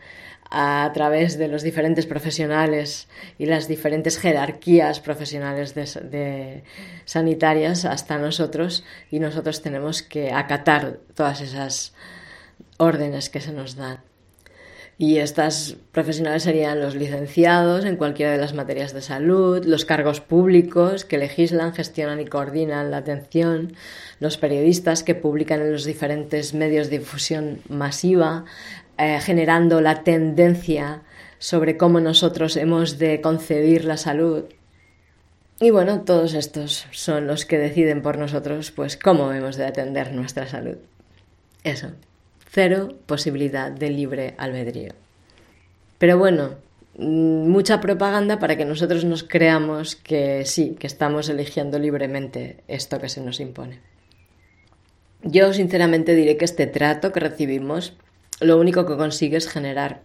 a 0.50 0.90
través 0.94 1.38
de 1.38 1.48
los 1.48 1.62
diferentes 1.64 2.06
profesionales 2.06 3.08
y 3.38 3.46
las 3.46 3.68
diferentes 3.68 4.18
jerarquías 4.18 5.00
profesionales 5.00 5.76
de, 5.76 6.64
sanitarias 7.06 7.86
hasta 7.86 8.18
nosotros 8.18 8.84
y 9.12 9.20
nosotros 9.20 9.62
tenemos 9.62 10.02
que 10.02 10.32
acatar 10.32 11.00
todas 11.16 11.42
esas 11.42 11.94
órdenes 12.78 13.30
que 13.30 13.42
se 13.42 13.52
nos 13.52 13.76
dan. 13.76 14.00
Y 15.00 15.20
estas 15.20 15.76
profesionales 15.92 16.42
serían 16.42 16.80
los 16.80 16.96
licenciados 16.96 17.86
en 17.86 17.98
cualquiera 17.98 18.32
de 18.32 18.40
las 18.40 18.56
materias 18.56 18.94
de 18.94 19.04
salud, 19.04 19.64
los 19.64 19.86
cargos 19.86 20.22
públicos 20.22 21.06
que 21.06 21.20
legislan, 21.20 21.76
gestionan 21.76 22.20
y 22.20 22.26
coordinan 22.26 22.90
la 22.90 22.98
atención, 22.98 23.74
los 24.20 24.38
periodistas 24.38 25.04
que 25.04 25.14
publican 25.14 25.62
en 25.62 25.72
los 25.72 25.86
diferentes 25.86 26.56
medios 26.56 26.90
de 26.90 26.98
difusión 26.98 27.60
masiva, 27.70 28.46
eh, 28.98 29.20
generando 29.22 29.82
la 29.82 30.04
tendencia 30.04 31.04
sobre 31.40 31.78
cómo 31.78 32.00
nosotros 32.00 32.58
hemos 32.58 32.98
de 32.98 33.22
concebir 33.22 33.86
la 33.86 33.98
salud. 33.98 34.46
Y 35.60 35.72
bueno, 35.72 36.02
todos 36.02 36.34
estos 36.34 36.88
son 36.92 37.28
los 37.28 37.46
que 37.46 37.58
deciden 37.58 38.02
por 38.02 38.18
nosotros 38.18 38.72
pues 38.72 38.98
cómo 38.98 39.32
hemos 39.34 39.56
de 39.56 39.66
atender 39.66 40.14
nuestra 40.14 40.48
salud. 40.48 40.78
Eso, 41.64 41.92
cero 42.50 42.96
posibilidad 43.06 43.72
de 43.72 43.90
libre 43.90 44.36
albedrío. 44.38 44.94
Pero 45.98 46.18
bueno, 46.18 46.56
mm, 46.98 47.50
mucha 47.50 47.82
propaganda 47.82 48.40
para 48.40 48.56
que 48.56 48.66
nosotros 48.66 49.04
nos 49.04 49.24
creamos 49.24 49.96
que 49.96 50.46
sí, 50.46 50.76
que 50.80 50.88
estamos 50.88 51.30
eligiendo 51.30 51.80
libremente 51.80 52.64
esto 52.68 53.00
que 53.00 53.10
se 53.10 53.22
nos 53.22 53.40
impone. 53.40 53.80
Yo 55.24 55.54
sinceramente 55.54 56.14
diré 56.16 56.38
que 56.38 56.46
este 56.46 56.68
trato 56.68 57.12
que 57.12 57.20
recibimos 57.20 57.98
lo 58.40 58.58
único 58.58 58.86
que 58.86 58.98
consigue 58.98 59.38
es 59.38 59.48
generar 59.48 60.02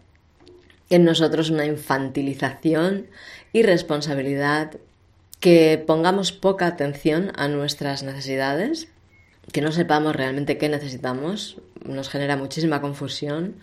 en 0.90 1.04
nosotros 1.04 1.50
una 1.50 1.66
infantilización 1.66 3.06
y 3.52 3.62
responsabilidad, 3.62 4.72
que 5.40 5.82
pongamos 5.86 6.32
poca 6.32 6.66
atención 6.66 7.32
a 7.34 7.48
nuestras 7.48 8.02
necesidades, 8.02 8.88
que 9.52 9.60
no 9.60 9.72
sepamos 9.72 10.14
realmente 10.14 10.58
qué 10.58 10.68
necesitamos, 10.68 11.56
nos 11.84 12.08
genera 12.08 12.36
muchísima 12.36 12.80
confusión. 12.80 13.56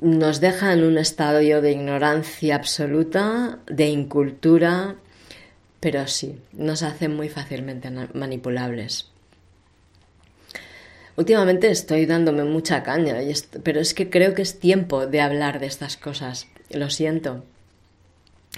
nos 0.00 0.40
deja 0.40 0.72
en 0.72 0.82
un 0.82 0.98
estadio 0.98 1.62
de 1.62 1.70
ignorancia 1.70 2.56
absoluta, 2.56 3.60
de 3.66 3.86
incultura, 3.86 4.96
pero 5.78 6.08
sí, 6.08 6.40
nos 6.52 6.82
hace 6.82 7.08
muy 7.08 7.28
fácilmente 7.28 7.88
manipulables. 8.12 9.11
Últimamente 11.16 11.70
estoy 11.70 12.06
dándome 12.06 12.44
mucha 12.44 12.82
caña, 12.82 13.16
pero 13.62 13.80
es 13.80 13.92
que 13.94 14.08
creo 14.08 14.34
que 14.34 14.42
es 14.42 14.58
tiempo 14.58 15.06
de 15.06 15.20
hablar 15.20 15.60
de 15.60 15.66
estas 15.66 15.96
cosas. 15.96 16.46
Lo 16.70 16.88
siento. 16.88 17.44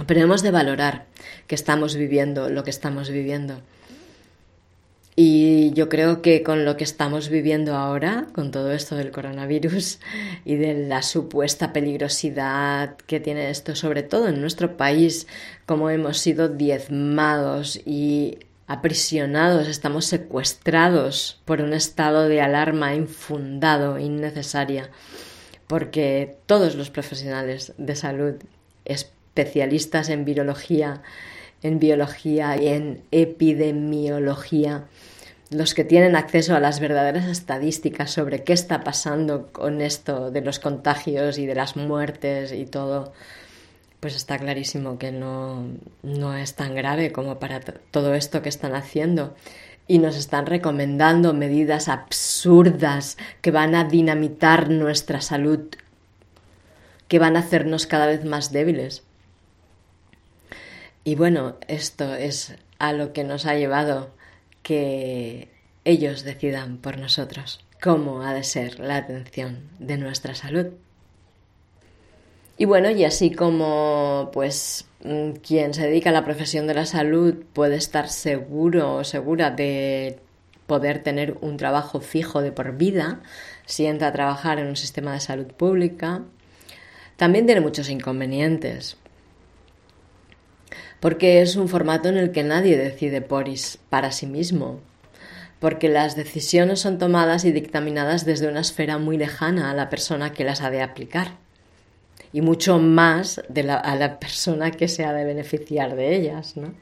Pero 0.06 0.20
hemos 0.20 0.42
de 0.42 0.50
valorar 0.50 1.06
que 1.46 1.54
estamos 1.54 1.96
viviendo 1.96 2.49
lo 2.49 2.64
que 2.64 2.70
estamos 2.70 3.11
viviendo. 3.11 3.61
Y 5.16 5.73
yo 5.75 5.88
creo 5.88 6.23
que 6.23 6.42
con 6.42 6.64
lo 6.64 6.76
que 6.76 6.82
estamos 6.82 7.28
viviendo 7.28 7.76
ahora, 7.76 8.26
con 8.34 8.50
todo 8.50 8.73
esto 8.73 8.96
del 8.96 9.12
coronavirus 9.12 10.00
y 10.44 10.56
de 10.56 10.75
la 10.88 11.02
supuesta 11.02 11.73
peligrosidad 11.73 12.96
que 13.06 13.20
tiene 13.20 13.50
esto, 13.50 13.76
sobre 13.76 14.02
todo 14.02 14.28
en 14.28 14.40
nuestro 14.40 14.76
país, 14.76 15.28
como 15.66 15.90
hemos 15.90 16.18
sido 16.18 16.49
diezmados 16.49 17.80
y 17.87 18.38
aprisionados, 18.66 19.68
estamos 19.68 20.06
secuestrados 20.06 21.40
por 21.44 21.61
un 21.61 21.75
estado 21.75 22.28
de 22.28 22.40
alarma 22.40 22.94
infundado, 22.94 23.99
innecesaria, 23.99 24.90
porque 25.66 26.38
todos 26.47 26.75
los 26.75 26.90
profesionales 26.90 27.75
de 27.76 27.97
salud, 27.97 28.35
especialistas 28.85 30.09
en 30.09 30.25
virología, 30.25 31.02
en 31.62 31.78
biología 31.78 32.56
y 32.61 32.68
en 32.68 33.02
epidemiología, 33.11 34.85
los 35.50 35.75
que 35.75 35.85
tienen 35.85 36.16
acceso 36.16 36.56
a 36.56 36.61
las 36.61 36.80
verdaderas 36.80 37.26
estadísticas 37.26 38.11
sobre 38.11 38.44
qué 38.44 38.54
está 38.54 38.83
pasando 38.83 39.52
con 39.52 39.80
esto 39.80 40.30
de 40.30 40.40
los 40.40 40.59
contagios 40.59 41.38
y 41.38 41.47
de 41.47 41.54
las 41.54 41.76
muertes 41.76 42.52
y 42.52 42.64
todo, 42.64 43.12
pues 44.04 44.16
está 44.16 44.37
clarísimo 44.37 44.99
que 44.99 45.12
no, 45.12 45.66
no 46.02 46.34
es 46.37 46.56
tan 46.56 46.75
grave 46.75 47.11
como 47.11 47.38
para 47.38 47.61
todo 47.90 48.12
esto 48.12 48.42
que 48.42 48.50
están 48.50 48.75
haciendo. 48.75 49.34
Y 49.88 49.99
nos 49.99 50.16
están 50.16 50.44
recomendando 50.44 51.32
medidas 51.32 51.88
absurdas 51.88 53.16
que 53.40 53.50
van 53.50 53.75
a 53.75 53.84
dinamitar 53.84 54.68
nuestra 54.68 55.23
salud, 55.23 55.70
que 57.08 57.18
van 57.18 57.34
a 57.34 57.38
hacernos 57.38 57.87
cada 57.87 58.04
vez 58.04 58.26
más 58.26 58.52
débiles. 58.52 59.04
Y 61.02 61.14
bueno, 61.14 61.56
esto 61.66 62.14
es 62.14 62.56
a 62.78 62.92
lo 62.92 63.14
que 63.14 63.25
nos 63.25 63.46
ha 63.46 63.54
llevado 63.54 64.11
que 64.62 65.49
ellos 65.87 66.25
decidan 66.25 66.76
por 66.76 66.99
nosotros 66.99 67.64
cómo 67.82 68.23
ha 68.23 68.34
de 68.34 68.44
ser 68.44 68.80
la 68.80 68.99
atención 68.99 69.70
de 69.78 69.96
nuestra 69.96 70.34
salud. 70.34 70.75
Y 72.56 72.66
bueno, 72.66 72.90
y 72.90 73.04
así 73.04 73.30
como 73.32 74.30
pues 74.32 74.87
mm, 75.02 75.32
quien 75.42 75.75
se 75.75 75.87
dedica 75.87 76.11
a 76.11 76.12
la 76.12 76.25
profesión 76.25 76.66
de 76.66 76.75
la 76.75 76.87
salud 76.87 77.34
puede 77.52 77.76
estar 77.76 78.08
seguro 78.08 78.96
o 78.96 79.04
segura 79.04 79.50
de 79.50 80.20
poder 80.66 81.02
tener 81.02 81.37
un 81.40 81.56
trabajo 81.56 82.00
fijo 82.00 82.42
de 82.42 82.52
por 82.52 82.76
vida 82.76 83.20
si 83.66 83.87
entra 83.87 84.08
a 84.08 84.12
trabajar 84.12 84.58
en 84.58 84.68
un 84.68 84.76
sistema 84.76 85.12
de 85.12 85.20
salud 85.20 85.46
pública, 85.46 86.23
también 87.16 87.46
tiene 87.46 87.61
muchos 87.61 87.88
inconvenientes. 87.88 88.96
Porque 91.00 91.42
es 91.42 91.56
un 91.56 91.68
formato 91.68 92.08
en 92.08 92.16
el 92.16 92.30
que 92.30 92.44
nadie 92.44 92.78
decide 92.78 93.20
por 93.20 93.46
para 93.90 94.12
sí 94.12 94.26
mismo, 94.26 94.80
porque 95.61 95.88
las 95.88 96.16
decisiones 96.16 96.80
son 96.80 96.99
tomadas 96.99 97.44
y 97.44 97.52
dictaminadas 97.52 98.25
desde 98.25 98.49
una 98.49 98.61
esfera 98.61 98.99
muy 98.99 99.18
lejana 99.18 99.70
a 99.70 99.75
la 99.75 99.90
persona 99.90 100.32
que 100.32 100.44
las 100.44 100.62
ha 100.62 100.70
de 100.70 100.82
aplicar 100.82 101.43
y 102.34 102.42
mucho 102.42 102.78
más 102.78 103.40
de 103.48 103.62
a 103.70 103.96
la 103.96 104.18
persona 104.18 104.70
que 104.70 104.88
se 104.88 105.04
ha 105.04 105.14
de 105.14 105.24
beneficiar 105.24 105.96
de 105.96 106.14
ellas, 106.14 106.58
¿no? 106.58 106.74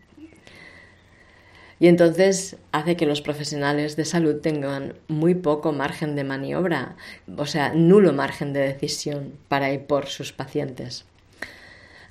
Y 1.79 1.87
entonces 1.89 2.57
hace 2.73 2.97
que 2.97 3.07
los 3.07 3.23
profesionales 3.23 3.95
de 3.95 4.05
salud 4.05 4.41
tengan 4.41 4.95
muy 5.09 5.35
poco 5.35 5.73
margen 5.73 6.17
de 6.17 6.25
maniobra, 6.25 6.97
o 7.37 7.47
sea, 7.47 7.73
nulo 7.73 8.13
margen 8.13 8.53
de 8.53 8.61
decisión 8.61 9.35
para 9.49 9.73
ir 9.73 9.83
por 9.83 10.07
sus 10.07 10.33
pacientes 10.33 11.05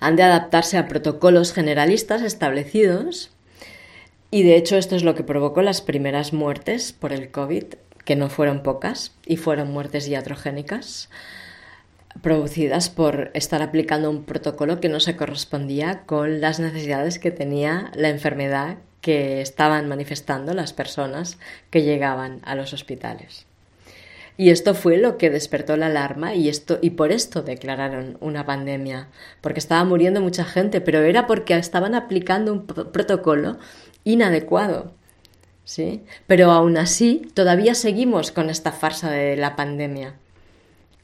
han 0.02 0.16
de 0.16 0.24
adaptarse 0.24 0.78
a 0.78 0.88
protocolos 0.88 1.54
generalistas 1.54 2.24
establecidos 2.24 3.30
y 4.32 4.44
de 4.44 4.58
hecho 4.58 4.76
esto 4.76 4.96
es 4.96 5.04
lo 5.04 5.14
que 5.16 5.24
provocó 5.24 5.62
las 5.62 5.82
primeras 5.82 6.34
muertes 6.34 6.92
por 6.92 7.14
el 7.14 7.30
COVID, 7.30 7.66
que 8.04 8.16
no 8.16 8.28
fueron 8.28 8.64
pocas 8.64 9.14
y 9.28 9.38
fueron 9.38 9.72
muertes 9.72 10.08
iatrogénicas 10.08 11.10
producidas 12.22 12.90
por 12.90 13.32
estar 13.34 13.62
aplicando 13.62 14.10
un 14.10 14.24
protocolo 14.24 14.80
que 14.80 14.90
no 14.90 15.00
se 15.00 15.16
correspondía 15.16 16.02
con 16.06 16.42
las 16.42 16.60
necesidades 16.60 17.20
que 17.20 17.32
tenía 17.32 17.92
la 17.96 18.10
enfermedad 18.10 18.78
que 19.02 19.42
estaban 19.42 19.88
manifestando 19.88 20.54
las 20.54 20.74
personas 20.74 21.38
que 21.70 21.82
llegaban 21.82 22.40
a 22.44 22.56
los 22.56 22.74
hospitales. 22.74 23.46
Y 24.38 24.50
esto 24.50 24.74
fue 24.74 24.98
lo 24.98 25.18
que 25.18 25.30
despertó 25.30 25.76
la 25.78 25.88
alarma 25.88 26.34
y 26.34 26.50
esto 26.50 26.80
y 26.82 26.92
por 26.92 27.12
esto 27.12 27.42
declararon 27.42 28.18
una 28.22 28.46
pandemia, 28.46 29.08
porque 29.42 29.60
estaba 29.60 29.84
muriendo 29.84 30.22
mucha 30.22 30.46
gente, 30.46 30.82
pero 30.82 31.00
era 31.00 31.28
porque 31.28 31.56
estaban 31.56 31.96
aplicando 31.96 32.54
un 32.54 32.66
protocolo 32.66 33.58
inadecuado. 34.04 34.94
¿Sí? 35.64 36.04
Pero 36.28 36.52
aún 36.52 36.78
así, 36.78 37.30
todavía 37.34 37.76
seguimos 37.76 38.32
con 38.32 38.50
esta 38.50 38.72
farsa 38.72 39.12
de 39.12 39.38
la 39.38 39.56
pandemia. 39.56 40.16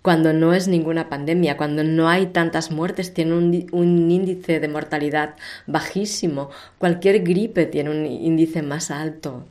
Cuando 0.08 0.32
no 0.32 0.54
es 0.54 0.70
ninguna 0.70 1.10
pandemia, 1.10 1.58
cuando 1.58 1.84
no 1.84 2.08
hay 2.08 2.28
tantas 2.28 2.72
muertes, 2.72 3.14
tiene 3.14 3.34
un, 3.34 4.10
índice 4.10 4.62
de 4.62 4.70
mortalidad 4.70 5.36
bajísimo. 5.66 6.50
Cualquier 6.78 7.24
gripe 7.24 7.66
tiene 7.66 7.90
un 7.90 8.06
índice 8.06 8.62
más 8.62 8.90
alto. 8.90 9.46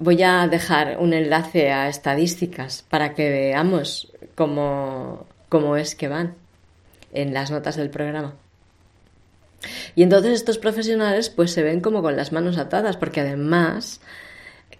Voy 0.00 0.20
a 0.24 0.48
dejar 0.48 0.96
un 0.98 1.12
enlace 1.12 1.70
a 1.70 1.88
estadísticas 1.88 2.82
para 2.90 3.14
que 3.14 3.30
veamos 3.30 4.12
cómo, 4.34 5.28
cómo 5.48 5.76
es 5.76 5.94
que 5.94 6.08
van 6.08 6.34
en 7.12 7.32
las 7.32 7.52
notas 7.52 7.76
del 7.76 7.90
programa. 7.90 8.34
Y 9.94 10.02
entonces 10.02 10.32
estos 10.32 10.58
profesionales 10.58 11.30
pues 11.30 11.52
se 11.52 11.62
ven 11.62 11.80
como 11.80 12.02
con 12.02 12.16
las 12.16 12.32
manos 12.32 12.58
atadas 12.58 12.96
porque 12.96 13.20
además 13.20 14.00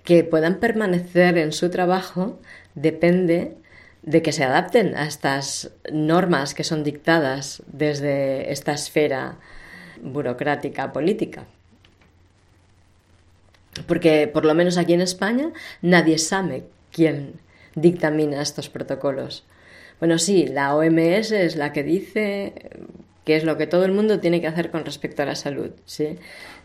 que 0.02 0.24
puedan 0.24 0.56
permanecer 0.56 1.38
en 1.38 1.52
su 1.52 1.70
trabajo 1.70 2.40
depende 2.74 3.58
de 4.06 4.22
que 4.22 4.32
se 4.32 4.44
adapten 4.44 4.96
a 4.96 5.06
estas 5.06 5.72
normas 5.92 6.54
que 6.54 6.64
son 6.64 6.82
dictadas 6.82 7.62
desde 7.66 8.50
esta 8.50 8.72
esfera 8.72 9.36
burocrática 10.00 10.92
política 10.92 11.44
porque 13.86 14.28
por 14.32 14.44
lo 14.44 14.54
menos 14.54 14.78
aquí 14.78 14.94
en 14.94 15.00
España 15.00 15.52
nadie 15.82 16.18
sabe 16.18 16.64
quién 16.92 17.34
dictamina 17.74 18.40
estos 18.40 18.68
protocolos. 18.70 19.44
Bueno, 20.00 20.18
sí, 20.18 20.46
la 20.46 20.74
OMS 20.74 21.32
es 21.32 21.56
la 21.56 21.72
que 21.72 21.82
dice 21.82 22.54
qué 23.24 23.36
es 23.36 23.44
lo 23.44 23.56
que 23.56 23.66
todo 23.66 23.84
el 23.84 23.92
mundo 23.92 24.20
tiene 24.20 24.40
que 24.40 24.46
hacer 24.46 24.70
con 24.70 24.84
respecto 24.84 25.22
a 25.22 25.26
la 25.26 25.34
salud, 25.34 25.70
¿sí? 25.84 26.18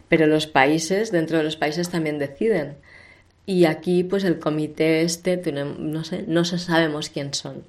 Pero 0.09 0.27
los 0.27 0.47
países, 0.47 1.11
dentro 1.11 1.37
de 1.37 1.43
los 1.43 1.55
países 1.55 1.89
también 1.89 2.19
deciden. 2.19 2.75
Y 3.45 3.65
aquí, 3.65 4.03
pues 4.03 4.23
el 4.23 4.39
comité 4.39 5.01
este, 5.01 5.37
no 5.53 6.03
sé, 6.03 6.23
no 6.27 6.45
sabemos 6.45 7.09
quién 7.09 7.33
son. 7.33 7.63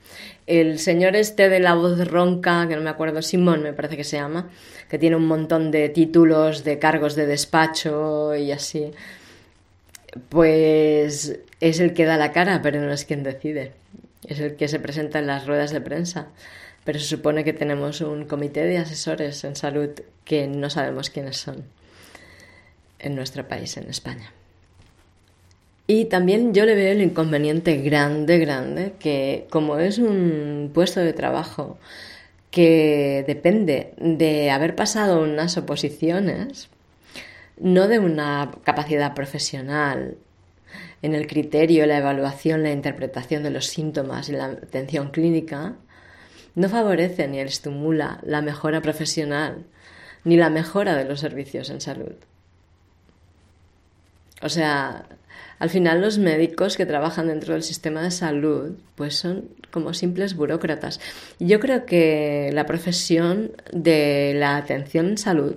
El 0.46 0.78
señor 0.78 1.16
este 1.16 1.48
de 1.48 1.60
la 1.60 1.74
voz 1.74 2.06
ronca, 2.08 2.68
que 2.68 2.76
no 2.76 2.82
me 2.82 2.90
acuerdo, 2.90 3.22
Simón 3.22 3.62
me 3.62 3.72
parece 3.72 3.96
que 3.96 4.04
se 4.04 4.18
llama, 4.18 4.50
que 4.90 4.98
tiene 4.98 5.16
un 5.16 5.26
montón 5.26 5.70
de 5.70 5.88
títulos, 5.88 6.62
de 6.62 6.78
cargos 6.78 7.14
de 7.14 7.26
despacho 7.26 8.36
y 8.36 8.52
así 8.52 8.92
pues 10.28 11.38
es 11.60 11.80
el 11.80 11.94
que 11.94 12.04
da 12.04 12.16
la 12.16 12.32
cara, 12.32 12.60
pero 12.62 12.80
no 12.80 12.92
es 12.92 13.04
quien 13.04 13.22
decide. 13.22 13.72
Es 14.26 14.40
el 14.40 14.56
que 14.56 14.68
se 14.68 14.78
presenta 14.80 15.18
en 15.18 15.26
las 15.26 15.46
ruedas 15.46 15.72
de 15.72 15.80
prensa. 15.80 16.28
Pero 16.84 16.98
se 16.98 17.06
supone 17.06 17.44
que 17.44 17.52
tenemos 17.52 18.00
un 18.00 18.24
comité 18.24 18.64
de 18.64 18.78
asesores 18.78 19.44
en 19.44 19.56
salud 19.56 19.90
que 20.24 20.48
no 20.48 20.68
sabemos 20.68 21.10
quiénes 21.10 21.36
son 21.36 21.64
en 22.98 23.14
nuestro 23.14 23.46
país, 23.46 23.76
en 23.76 23.88
España. 23.88 24.32
Y 25.86 26.06
también 26.06 26.54
yo 26.54 26.64
le 26.64 26.74
veo 26.74 26.92
el 26.92 27.02
inconveniente 27.02 27.76
grande, 27.78 28.38
grande, 28.38 28.94
que 28.98 29.46
como 29.50 29.78
es 29.78 29.98
un 29.98 30.70
puesto 30.72 31.00
de 31.00 31.12
trabajo 31.12 31.78
que 32.50 33.24
depende 33.26 33.94
de 33.98 34.50
haber 34.50 34.76
pasado 34.76 35.22
unas 35.22 35.56
oposiciones, 35.56 36.68
no 37.58 37.88
de 37.88 37.98
una 37.98 38.52
capacidad 38.64 39.14
profesional 39.14 40.16
en 41.02 41.14
el 41.14 41.26
criterio, 41.26 41.86
la 41.86 41.98
evaluación, 41.98 42.62
la 42.62 42.70
interpretación 42.70 43.42
de 43.42 43.50
los 43.50 43.66
síntomas 43.66 44.28
y 44.28 44.32
la 44.32 44.46
atención 44.46 45.10
clínica, 45.10 45.74
no 46.54 46.68
favorece 46.68 47.26
ni 47.26 47.40
estimula 47.40 48.20
la 48.22 48.42
mejora 48.42 48.80
profesional 48.82 49.64
ni 50.24 50.36
la 50.36 50.50
mejora 50.50 50.94
de 50.94 51.04
los 51.04 51.20
servicios 51.20 51.70
en 51.70 51.80
salud. 51.80 52.14
O 54.42 54.48
sea, 54.48 55.06
al 55.58 55.70
final 55.70 56.00
los 56.00 56.18
médicos 56.18 56.76
que 56.76 56.86
trabajan 56.86 57.28
dentro 57.28 57.54
del 57.54 57.62
sistema 57.62 58.02
de 58.02 58.10
salud 58.10 58.72
pues 58.94 59.16
son 59.16 59.48
como 59.70 59.94
simples 59.94 60.34
burócratas. 60.34 61.00
Yo 61.38 61.60
creo 61.60 61.86
que 61.86 62.50
la 62.52 62.66
profesión 62.66 63.52
de 63.72 64.34
la 64.36 64.56
atención 64.56 65.10
en 65.10 65.18
salud 65.18 65.56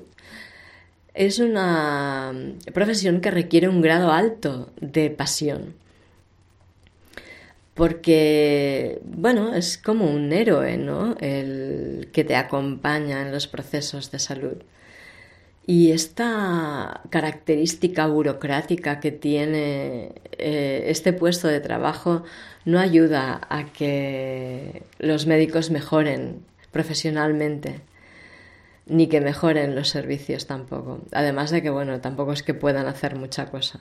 es 1.15 1.39
una 1.39 2.33
profesión 2.73 3.21
que 3.21 3.31
requiere 3.31 3.69
un 3.69 3.81
grado 3.81 4.11
alto 4.11 4.69
de 4.79 5.09
pasión. 5.09 5.73
Porque, 7.73 9.01
bueno, 9.03 9.53
es 9.53 9.77
como 9.77 10.09
un 10.09 10.31
héroe, 10.31 10.77
¿no? 10.77 11.17
El 11.19 12.09
que 12.13 12.23
te 12.23 12.35
acompaña 12.35 13.21
en 13.21 13.31
los 13.31 13.47
procesos 13.47 14.11
de 14.11 14.19
salud. 14.19 14.57
Y 15.67 15.91
esta 15.91 17.01
característica 17.09 18.05
burocrática 18.05 18.99
que 18.99 19.11
tiene 19.11 20.11
eh, 20.37 20.85
este 20.87 21.11
puesto 21.11 21.47
de 21.47 21.59
trabajo 21.59 22.23
no 22.65 22.79
ayuda 22.79 23.41
a 23.49 23.65
que 23.65 24.83
los 24.99 25.25
médicos 25.25 25.71
mejoren 25.71 26.43
profesionalmente, 26.71 27.81
ni 28.85 29.07
que 29.07 29.21
mejoren 29.21 29.73
los 29.75 29.89
servicios 29.89 30.45
tampoco. 30.45 31.01
Además 31.11 31.49
de 31.49 31.63
que, 31.63 31.71
bueno, 31.71 31.99
tampoco 31.99 32.33
es 32.33 32.43
que 32.43 32.53
puedan 32.53 32.85
hacer 32.85 33.15
mucha 33.15 33.47
cosa. 33.47 33.79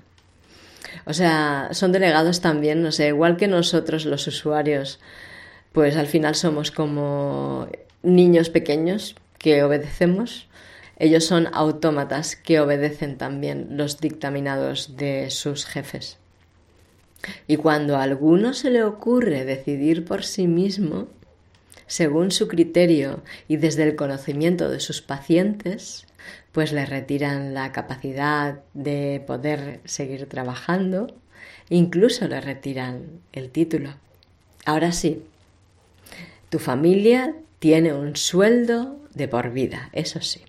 O 1.05 1.12
sea, 1.12 1.68
son 1.73 1.92
delegados 1.92 2.40
también, 2.40 2.83
no 2.83 2.92
sé, 2.92 3.09
igual 3.09 3.37
que 3.37 3.49
nosotros 3.49 4.07
los 4.07 4.27
usuarios, 4.27 5.01
pues 5.73 5.97
al 5.97 6.07
final 6.07 6.35
somos 6.35 6.70
como 6.70 7.68
niños 8.03 8.49
pequeños 8.49 9.16
que 9.38 9.62
obedecemos 9.62 10.49
ellos 10.98 11.24
son 11.24 11.48
autómatas 11.52 12.37
que 12.37 12.61
obedecen 12.61 13.18
también 13.18 13.76
los 13.76 14.00
dictaminados 14.00 14.96
de 14.96 15.30
sus 15.30 15.66
jefes. 15.66 16.18
Y 17.46 17.57
cuando 17.57 17.96
a 17.96 18.02
alguno 18.02 18.54
se 18.54 18.70
le 18.70 18.85
ocurre 18.85 19.44
decidir 19.44 20.04
por 20.04 20.24
sí 20.24 20.46
mismo, 20.46 21.09
según 21.87 22.30
su 22.30 22.48
criterio 22.48 23.22
y 23.48 23.57
desde 23.57 23.83
el 23.83 23.96
conocimiento 23.96 24.68
de 24.68 24.80
sus 24.80 25.02
pacientes, 25.02 26.07
pues 26.52 26.72
le 26.72 26.87
retiran 26.87 27.54
la 27.54 27.72
capacidad 27.72 28.61
de 28.74 29.22
poder 29.26 29.80
seguir 29.85 30.28
trabajando, 30.28 31.14
incluso 31.68 32.28
le 32.28 32.40
retiran 32.40 33.20
el 33.33 33.50
título. 33.50 33.90
Ahora 34.64 34.92
sí, 34.92 35.22
tu 36.48 36.59
familia 36.59 37.35
tiene 37.59 37.92
un 37.92 38.16
sueldo 38.16 38.98
de 39.14 39.28
por 39.28 39.50
vida, 39.50 39.90
eso 39.92 40.20
sí. 40.20 40.42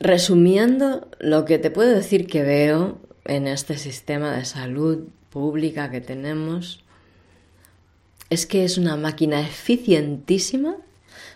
Resumiendo, 0.00 1.08
lo 1.18 1.44
que 1.44 1.58
te 1.58 1.72
puedo 1.72 1.92
decir 1.92 2.28
que 2.28 2.44
veo 2.44 3.00
en 3.24 3.48
este 3.48 3.76
sistema 3.76 4.30
de 4.30 4.44
salud 4.44 5.08
pública 5.30 5.90
que 5.90 6.00
tenemos 6.00 6.84
es 8.30 8.46
que 8.46 8.64
es 8.64 8.78
una 8.78 8.96
máquina 8.96 9.40
eficientísima 9.40 10.76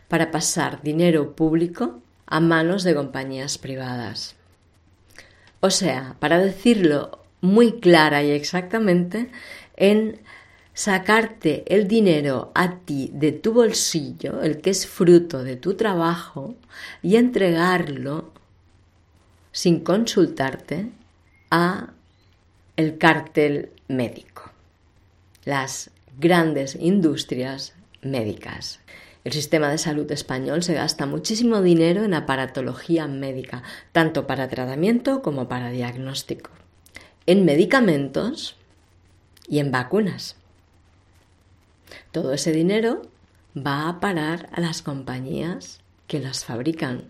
para 0.07 0.31
pasar 0.31 0.81
dinero 0.83 1.35
público 1.35 2.01
a 2.27 2.38
manos 2.38 2.85
de 2.85 2.94
compañías 2.94 3.59
privadas. 3.59 4.37
O 5.59 5.70
sea, 5.70 6.14
para 6.20 6.38
decirlo 6.38 7.18
muy 7.40 7.81
clara 7.81 8.22
y 8.22 8.31
exactamente, 8.31 9.31
en 9.77 10.20
sacarte 10.72 11.64
el 11.66 11.88
dinero 11.88 12.53
a 12.55 12.79
ti 12.79 13.11
de 13.12 13.33
tu 13.33 13.53
bolsillo, 13.55 14.40
el 14.42 14.61
que 14.61 14.70
es 14.70 14.87
fruto 14.87 15.42
de 15.42 15.57
tu 15.57 15.75
trabajo, 15.75 16.55
y 17.03 17.16
entregarlo 17.16 18.31
sin 19.52 19.80
consultarte 19.80 20.90
a 21.50 21.90
el 22.76 22.98
cartel 22.98 23.70
médico, 23.86 24.50
las 25.44 25.90
grandes 26.18 26.74
industrias 26.74 27.74
médicas. 28.00 28.80
El 29.24 29.32
sistema 29.32 29.68
de 29.68 29.78
salud 29.78 30.10
español 30.10 30.62
se 30.62 30.74
gasta 30.74 31.06
muchísimo 31.06 31.62
dinero 31.62 32.02
en 32.02 32.14
aparatología 32.14 33.06
médica, 33.06 33.62
tanto 33.92 34.26
para 34.26 34.48
tratamiento 34.48 35.22
como 35.22 35.48
para 35.48 35.70
diagnóstico, 35.70 36.50
en 37.26 37.44
medicamentos 37.44 38.56
y 39.46 39.60
en 39.60 39.70
vacunas. 39.70 40.36
Todo 42.10 42.32
ese 42.32 42.52
dinero 42.52 43.02
va 43.56 43.88
a 43.88 44.00
parar 44.00 44.48
a 44.52 44.60
las 44.60 44.82
compañías 44.82 45.80
que 46.08 46.18
las 46.18 46.44
fabrican 46.44 47.04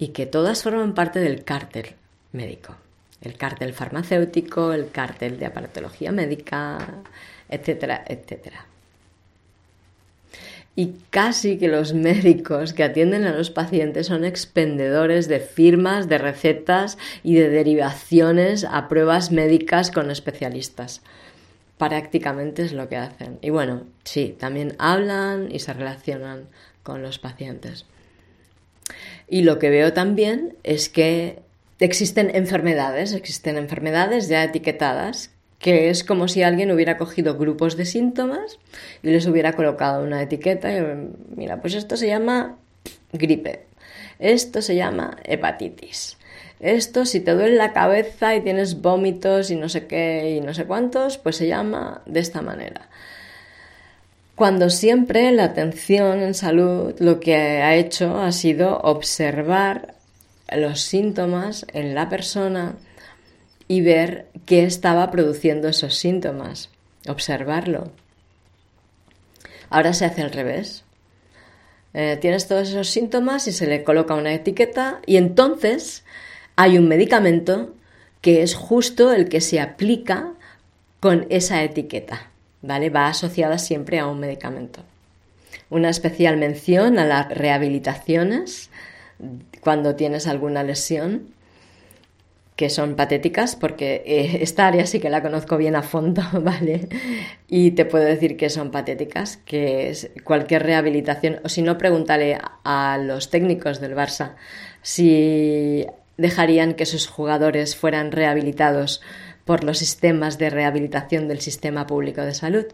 y 0.00 0.08
que 0.08 0.24
todas 0.24 0.62
forman 0.62 0.94
parte 0.94 1.20
del 1.20 1.44
cártel 1.44 1.94
médico. 2.32 2.74
El 3.20 3.36
cártel 3.36 3.74
farmacéutico, 3.74 4.72
el 4.72 4.90
cártel 4.90 5.38
de 5.38 5.44
aparatología 5.44 6.10
médica, 6.10 6.78
etcétera, 7.50 8.02
etcétera. 8.08 8.64
Y 10.74 10.94
casi 11.10 11.58
que 11.58 11.68
los 11.68 11.92
médicos 11.92 12.72
que 12.72 12.82
atienden 12.82 13.24
a 13.24 13.36
los 13.36 13.50
pacientes 13.50 14.06
son 14.06 14.24
expendedores 14.24 15.28
de 15.28 15.40
firmas, 15.40 16.08
de 16.08 16.16
recetas 16.16 16.96
y 17.22 17.34
de 17.34 17.50
derivaciones 17.50 18.64
a 18.64 18.88
pruebas 18.88 19.30
médicas 19.30 19.90
con 19.90 20.10
especialistas. 20.10 21.02
Prácticamente 21.76 22.62
es 22.62 22.72
lo 22.72 22.88
que 22.88 22.96
hacen. 22.96 23.38
Y 23.42 23.50
bueno, 23.50 23.82
sí, 24.04 24.34
también 24.38 24.76
hablan 24.78 25.48
y 25.52 25.58
se 25.58 25.74
relacionan 25.74 26.46
con 26.82 27.02
los 27.02 27.18
pacientes. 27.18 27.84
Y 29.30 29.42
lo 29.42 29.60
que 29.60 29.70
veo 29.70 29.92
también 29.92 30.56
es 30.64 30.88
que 30.88 31.38
existen 31.78 32.34
enfermedades, 32.34 33.12
existen 33.12 33.56
enfermedades 33.56 34.28
ya 34.28 34.42
etiquetadas, 34.42 35.30
que 35.60 35.88
es 35.88 36.02
como 36.02 36.26
si 36.26 36.42
alguien 36.42 36.72
hubiera 36.72 36.98
cogido 36.98 37.38
grupos 37.38 37.76
de 37.76 37.84
síntomas 37.84 38.58
y 39.04 39.10
les 39.10 39.26
hubiera 39.26 39.52
colocado 39.52 40.02
una 40.02 40.20
etiqueta 40.20 40.76
y 40.76 40.82
mira, 41.36 41.60
pues 41.60 41.74
esto 41.74 41.96
se 41.96 42.08
llama 42.08 42.56
gripe, 43.12 43.66
esto 44.18 44.62
se 44.62 44.74
llama 44.74 45.16
hepatitis. 45.22 46.16
Esto, 46.58 47.06
si 47.06 47.20
te 47.20 47.30
duele 47.32 47.56
la 47.56 47.72
cabeza 47.72 48.34
y 48.34 48.42
tienes 48.42 48.82
vómitos 48.82 49.50
y 49.50 49.56
no 49.56 49.70
sé 49.70 49.86
qué 49.86 50.36
y 50.36 50.40
no 50.42 50.52
sé 50.52 50.64
cuántos, 50.64 51.16
pues 51.16 51.36
se 51.36 51.46
llama 51.46 52.02
de 52.04 52.20
esta 52.20 52.42
manera 52.42 52.90
cuando 54.40 54.70
siempre 54.70 55.30
la 55.32 55.44
atención 55.44 56.22
en 56.22 56.32
salud 56.32 56.94
lo 56.98 57.20
que 57.20 57.36
ha 57.36 57.74
hecho 57.74 58.16
ha 58.16 58.32
sido 58.32 58.78
observar 58.78 59.96
los 60.50 60.80
síntomas 60.80 61.66
en 61.74 61.94
la 61.94 62.08
persona 62.08 62.76
y 63.68 63.82
ver 63.82 64.28
qué 64.46 64.64
estaba 64.64 65.10
produciendo 65.10 65.68
esos 65.68 65.94
síntomas, 65.94 66.70
observarlo. 67.06 67.92
Ahora 69.68 69.92
se 69.92 70.06
hace 70.06 70.22
al 70.22 70.32
revés. 70.32 70.84
Eh, 71.92 72.16
tienes 72.18 72.48
todos 72.48 72.70
esos 72.70 72.88
síntomas 72.88 73.46
y 73.46 73.52
se 73.52 73.66
le 73.66 73.84
coloca 73.84 74.14
una 74.14 74.32
etiqueta 74.32 75.02
y 75.04 75.18
entonces 75.18 76.02
hay 76.56 76.78
un 76.78 76.88
medicamento 76.88 77.74
que 78.22 78.40
es 78.40 78.54
justo 78.54 79.12
el 79.12 79.28
que 79.28 79.42
se 79.42 79.60
aplica 79.60 80.32
con 80.98 81.26
esa 81.28 81.62
etiqueta. 81.62 82.29
¿Vale? 82.62 82.90
Va 82.90 83.08
asociada 83.08 83.58
siempre 83.58 83.98
a 83.98 84.06
un 84.06 84.20
medicamento. 84.20 84.82
Una 85.68 85.88
especial 85.88 86.36
mención 86.36 86.98
a 86.98 87.04
las 87.04 87.28
rehabilitaciones 87.28 88.70
cuando 89.60 89.94
tienes 89.94 90.26
alguna 90.26 90.62
lesión, 90.62 91.28
que 92.56 92.68
son 92.68 92.94
patéticas, 92.94 93.56
porque 93.56 94.02
eh, 94.04 94.38
esta 94.42 94.66
área 94.66 94.84
sí 94.84 95.00
que 95.00 95.08
la 95.08 95.22
conozco 95.22 95.56
bien 95.56 95.76
a 95.76 95.82
fondo, 95.82 96.22
¿vale? 96.42 96.88
Y 97.48 97.70
te 97.70 97.86
puedo 97.86 98.04
decir 98.04 98.36
que 98.36 98.50
son 98.50 98.70
patéticas, 98.70 99.38
que 99.38 99.96
cualquier 100.24 100.64
rehabilitación, 100.64 101.40
o 101.42 101.48
si 101.48 101.62
no, 101.62 101.78
pregúntale 101.78 102.38
a 102.64 102.98
los 102.98 103.30
técnicos 103.30 103.80
del 103.80 103.96
Barça 103.96 104.34
si 104.82 105.86
dejarían 106.18 106.74
que 106.74 106.84
sus 106.84 107.06
jugadores 107.06 107.76
fueran 107.76 108.12
rehabilitados 108.12 109.00
por 109.50 109.64
los 109.64 109.78
sistemas 109.78 110.38
de 110.38 110.48
rehabilitación 110.48 111.26
del 111.26 111.40
sistema 111.40 111.84
público 111.84 112.20
de 112.20 112.34
salud. 112.34 112.66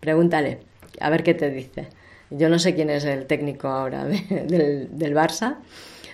Pregúntale, 0.00 0.58
a 1.00 1.08
ver 1.08 1.22
qué 1.22 1.32
te 1.32 1.48
dice. 1.48 1.86
Yo 2.28 2.50
no 2.50 2.58
sé 2.58 2.74
quién 2.74 2.90
es 2.90 3.06
el 3.06 3.24
técnico 3.24 3.68
ahora 3.68 4.04
del, 4.04 5.14
Barça 5.14 5.54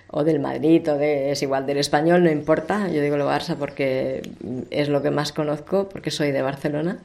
o 0.07 0.23
del 0.23 0.39
Madrid 0.39 0.89
o 0.89 0.97
de, 0.97 1.33
es 1.33 1.43
igual 1.43 1.67
del 1.67 1.79
español, 1.79 2.23
no 2.23 2.31
importa. 2.31 2.87
Yo 2.87 3.03
digo 3.03 3.17
el 3.17 3.23
Barça 3.23 3.57
porque 3.57 4.23
es 4.71 4.89
lo 4.89 5.03
que 5.03 5.11
más 5.11 5.33
conozco, 5.33 5.89
porque 5.89 6.13
soy 6.13 6.31
de 6.31 6.43
Barcelona. 6.43 6.99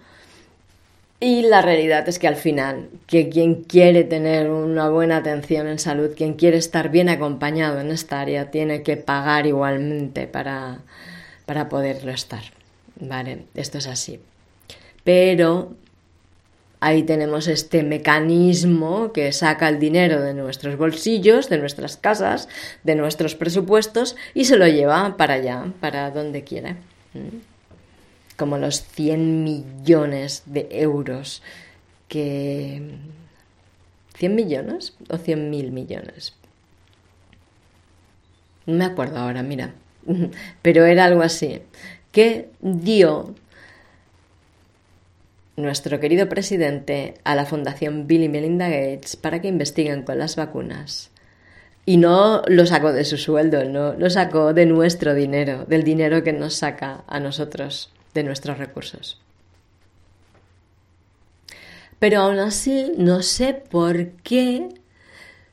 Y 1.20 1.42
la 1.42 1.64
realidad 1.64 2.08
es 2.08 2.20
que 2.20 2.28
al 2.28 2.36
final, 2.36 2.90
que 3.08 3.30
quien 3.30 3.64
quiere 3.64 4.04
tener 4.04 4.52
una 4.52 4.90
buena 4.90 5.18
atención 5.18 5.66
en 5.66 5.80
salud, 5.80 6.12
quien 6.16 6.36
quiere 6.36 6.58
estar 6.58 6.90
bien 6.90 7.10
acompañado 7.10 7.80
en 7.80 7.90
esta 7.90 8.22
área, 8.22 8.52
tiene 8.52 8.84
que 8.84 8.96
pagar 8.96 9.48
igualmente 9.48 10.28
para, 10.28 10.82
para 11.48 11.68
poderlo 11.68 12.12
estar. 12.12 12.44
Vale, 13.00 13.46
esto 13.56 13.78
es 13.78 13.88
así. 13.88 14.20
Pero 15.04 15.76
ahí 16.80 17.04
tenemos 17.04 17.48
este 17.48 17.84
mecanismo 17.84 19.12
que 19.12 19.32
saca 19.32 19.70
el 19.70 19.80
dinero 19.80 20.22
de 20.22 20.34
nuestros 20.34 20.78
bolsillos, 20.78 21.50
de 21.50 21.58
nuestras 21.58 21.98
casas, 21.98 22.48
de 22.84 22.96
nuestros 22.96 23.36
presupuestos 23.36 24.16
y 24.34 24.46
se 24.46 24.58
lo 24.58 24.68
lleva 24.68 25.18
para 25.18 25.36
allá, 25.36 25.72
para 25.80 26.12
donde 26.12 26.44
quiera. 26.44 26.78
como 28.38 28.58
los 28.58 28.84
100 28.84 29.44
millones 29.44 30.44
de 30.46 30.68
euros 30.72 31.42
que... 32.08 32.82
¿100 34.20 34.30
millones 34.30 34.94
o 35.10 35.18
100 35.18 35.50
mil 35.50 35.72
millones? 35.72 36.34
No 38.66 38.76
me 38.76 38.86
acuerdo 38.86 39.18
ahora, 39.18 39.44
mira, 39.44 39.74
pero 40.62 40.86
era 40.86 41.06
algo 41.06 41.22
así, 41.22 41.62
que 42.16 42.48
dio 42.62 43.36
nuestro 45.58 46.00
querido 46.00 46.30
presidente 46.30 47.16
a 47.26 47.36
la 47.36 47.46
Fundación 47.46 48.08
Bill 48.08 48.24
y 48.24 48.30
Melinda 48.30 48.70
Gates 48.70 49.18
para 49.18 49.42
que 49.42 49.50
investiguen 49.50 50.04
con 50.04 50.18
las 50.18 50.38
vacunas. 50.38 51.12
Y 51.86 51.98
no 51.98 52.42
lo 52.48 52.66
sacó 52.66 52.94
de 52.94 53.04
su 53.04 53.18
sueldo, 53.18 53.66
no 53.66 53.96
lo 53.96 54.10
sacó 54.10 54.54
de 54.54 54.66
nuestro 54.66 55.14
dinero, 55.14 55.66
del 55.66 55.84
dinero 55.84 56.24
que 56.24 56.32
nos 56.32 56.54
saca 56.54 57.04
a 57.06 57.20
nosotros 57.20 57.92
de 58.14 58.24
nuestros 58.24 58.60
recursos. 58.60 59.20
Pero 62.00 62.22
aún 62.22 62.40
así, 62.40 62.94
no 62.98 63.24
sé 63.24 63.54
por 63.54 64.12
qué 64.24 64.70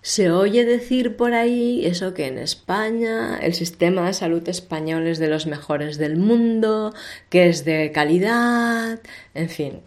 se 0.02 0.32
oye 0.32 0.64
decir 0.64 1.16
por 1.16 1.32
ahí 1.32 1.86
eso 1.86 2.12
que 2.12 2.26
en 2.26 2.38
España 2.38 3.38
el 3.38 3.54
sistema 3.54 4.06
de 4.06 4.14
salud 4.14 4.46
español 4.48 5.06
es 5.06 5.18
de 5.18 5.28
los 5.28 5.46
mejores 5.46 5.96
del 5.96 6.16
mundo, 6.16 6.92
que 7.30 7.48
es 7.48 7.64
de 7.64 7.92
calidad, 7.92 9.00
en 9.34 9.48
fin. 9.48 9.80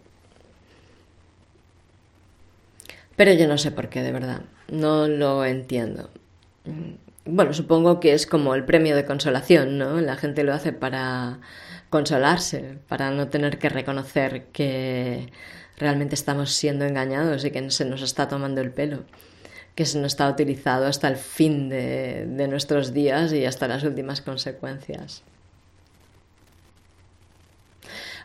Pero 3.14 3.32
yo 3.32 3.46
no 3.46 3.58
sé 3.58 3.70
por 3.70 3.88
qué, 3.88 4.02
de 4.02 4.12
verdad. 4.12 4.42
No 4.70 5.06
lo 5.06 5.44
entiendo. 5.44 6.10
Bueno, 7.24 7.52
supongo 7.52 8.00
que 8.00 8.12
es 8.12 8.26
como 8.26 8.54
el 8.54 8.64
premio 8.64 8.96
de 8.96 9.04
consolación, 9.04 9.78
¿no? 9.78 10.00
La 10.00 10.16
gente 10.16 10.44
lo 10.44 10.54
hace 10.54 10.72
para 10.72 11.40
consolarse, 11.90 12.78
para 12.88 13.10
no 13.10 13.28
tener 13.28 13.58
que 13.58 13.68
reconocer 13.68 14.46
que 14.46 15.30
realmente 15.76 16.14
estamos 16.14 16.52
siendo 16.52 16.84
engañados 16.84 17.44
y 17.44 17.50
que 17.50 17.70
se 17.70 17.84
nos 17.84 18.02
está 18.02 18.28
tomando 18.28 18.60
el 18.60 18.70
pelo, 18.70 19.04
que 19.76 19.84
nos 19.84 20.06
está 20.06 20.28
utilizado 20.28 20.86
hasta 20.86 21.06
el 21.06 21.16
fin 21.16 21.68
de, 21.68 22.26
de 22.26 22.48
nuestros 22.48 22.92
días 22.92 23.32
y 23.32 23.44
hasta 23.44 23.68
las 23.68 23.84
últimas 23.84 24.20
consecuencias. 24.20 25.22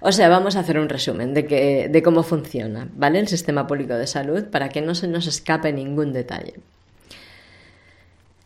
O 0.04 0.12
sea, 0.12 0.30
vamos 0.30 0.56
a 0.56 0.62
hacer 0.62 0.80
un 0.80 0.90
resumen 0.90 1.36
de, 1.36 1.46
que, 1.46 1.88
de 1.88 2.02
cómo 2.02 2.24
funciona, 2.24 2.90
¿vale? 2.96 3.20
El 3.20 3.28
sistema 3.28 3.68
público 3.68 3.94
de 3.94 4.08
salud 4.08 4.46
para 4.46 4.70
que 4.70 4.82
no 4.82 4.96
se 4.96 5.08
nos 5.08 5.28
escape 5.28 5.72
ningún 5.72 6.12
detalle. 6.12 6.56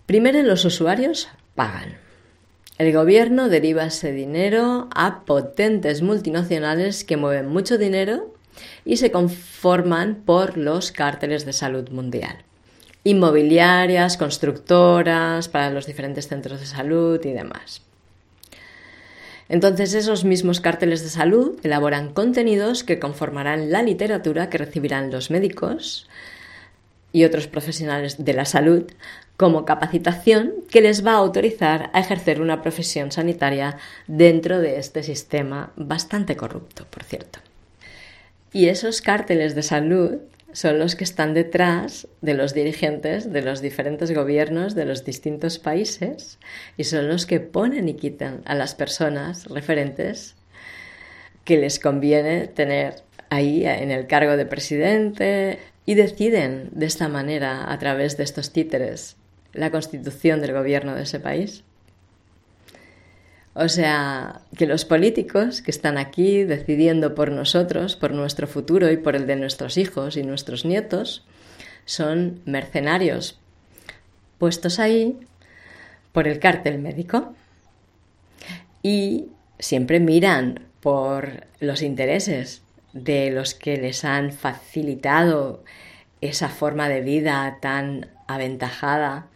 Primero, 0.06 0.44
los 0.44 0.66
usuarios 0.66 1.30
pagan. 1.56 1.98
El 2.78 2.92
gobierno 2.92 3.48
deriva 3.48 3.86
ese 3.86 4.12
dinero 4.12 4.90
a 4.94 5.24
potentes 5.24 6.02
multinacionales 6.02 7.06
que 7.06 7.16
mueven 7.16 7.48
mucho 7.48 7.78
dinero 7.78 8.34
y 8.84 8.98
se 8.98 9.12
conforman 9.12 10.24
por 10.26 10.58
los 10.58 10.92
cárteles 10.92 11.46
de 11.46 11.54
salud 11.54 11.88
mundial. 11.90 12.44
Inmobiliarias, 13.06 14.18
constructoras 14.18 15.48
para 15.48 15.70
los 15.70 15.86
diferentes 15.86 16.28
centros 16.28 16.60
de 16.60 16.66
salud 16.66 17.24
y 17.24 17.32
demás. 17.32 17.82
Entonces 19.48 19.94
esos 19.94 20.26
mismos 20.26 20.60
cárteles 20.60 21.04
de 21.04 21.10
salud 21.10 21.58
elaboran 21.64 22.14
contenidos 22.14 22.84
que 22.84 23.00
conformarán 23.00 23.72
la 23.72 23.84
literatura 23.84 24.50
que 24.50 24.58
recibirán 24.58 25.12
los 25.12 25.30
médicos 25.30 26.10
y 27.14 27.24
otros 27.26 27.48
profesionales 27.48 28.26
de 28.26 28.34
la 28.34 28.46
salud 28.46 28.84
como 29.38 29.66
capacitación 29.66 30.54
que 30.72 30.82
les 30.82 31.06
va 31.06 31.12
a 31.12 31.18
autorizar 31.18 31.92
a 31.94 32.00
ejercer 32.00 32.42
una 32.42 32.62
profesión 32.62 33.12
sanitaria 33.12 33.78
dentro 34.08 34.60
de 34.60 34.80
este 34.80 35.04
sistema 35.04 35.72
bastante 35.76 36.36
corrupto, 36.36 36.86
por 36.90 37.04
cierto. 37.04 37.40
Y 38.52 38.68
esos 38.70 39.02
cárteles 39.02 39.54
de 39.54 39.64
salud 39.64 40.18
son 40.56 40.80
los 40.80 40.96
que 40.96 41.04
están 41.04 41.34
detrás 41.34 42.08
de 42.22 42.34
los 42.34 42.54
dirigentes 42.54 43.32
de 43.34 43.42
los 43.42 43.62
diferentes 43.62 44.14
gobiernos 44.14 44.74
de 44.74 44.86
los 44.86 45.04
distintos 45.04 45.60
países 45.60 46.40
y 46.78 46.86
son 46.86 47.10
los 47.10 47.26
que 47.26 47.42
ponen 47.42 47.90
y 47.90 47.96
quitan 47.96 48.42
a 48.46 48.56
las 48.56 48.74
personas 48.74 49.48
referentes 49.48 50.36
que 51.44 51.58
les 51.58 51.78
conviene 51.78 52.48
tener 52.48 53.04
ahí 53.30 53.66
en 53.66 53.92
el 53.92 54.08
cargo 54.08 54.38
de 54.38 54.46
presidente 54.46 55.60
y 55.86 55.96
deciden 55.96 56.70
de 56.72 56.86
esta 56.86 57.10
manera, 57.10 57.70
a 57.70 57.78
través 57.78 58.16
de 58.16 58.24
estos 58.24 58.54
títeres, 58.54 59.18
la 59.52 59.72
constitución 59.72 60.40
del 60.40 60.54
gobierno 60.54 60.96
de 60.96 61.04
ese 61.04 61.20
país. 61.20 61.66
O 63.58 63.70
sea, 63.70 64.42
que 64.58 64.68
los 64.68 64.84
políticos 64.84 65.62
que 65.62 65.72
están 65.72 65.98
aquí 65.98 66.44
decidiendo 66.44 67.16
por 67.16 67.32
nosotros, 67.32 67.96
por 67.96 68.12
nuestro 68.12 68.48
futuro 68.48 68.92
y 68.92 68.98
por 68.98 69.16
el 69.16 69.28
de 69.28 69.38
nuestros 69.38 69.78
hijos 69.78 70.18
y 70.18 70.24
nuestros 70.24 70.66
nietos, 70.66 71.24
son 71.86 72.42
mercenarios 72.44 73.40
puestos 74.40 74.78
ahí 74.78 75.18
por 76.12 76.28
el 76.28 76.40
cártel 76.40 76.80
médico. 76.80 77.34
Y 78.84 79.30
siempre 79.58 80.02
miran 80.02 80.66
por 80.82 81.46
los 81.62 81.82
intereses 81.82 82.62
de 82.92 83.32
los 83.32 83.54
que 83.54 83.78
les 83.78 84.04
han 84.04 84.34
facilitado 84.34 85.64
esa 86.20 86.50
forma 86.50 86.90
de 86.90 87.00
vida 87.00 87.58
tan 87.62 88.10
aventajada 88.28 89.28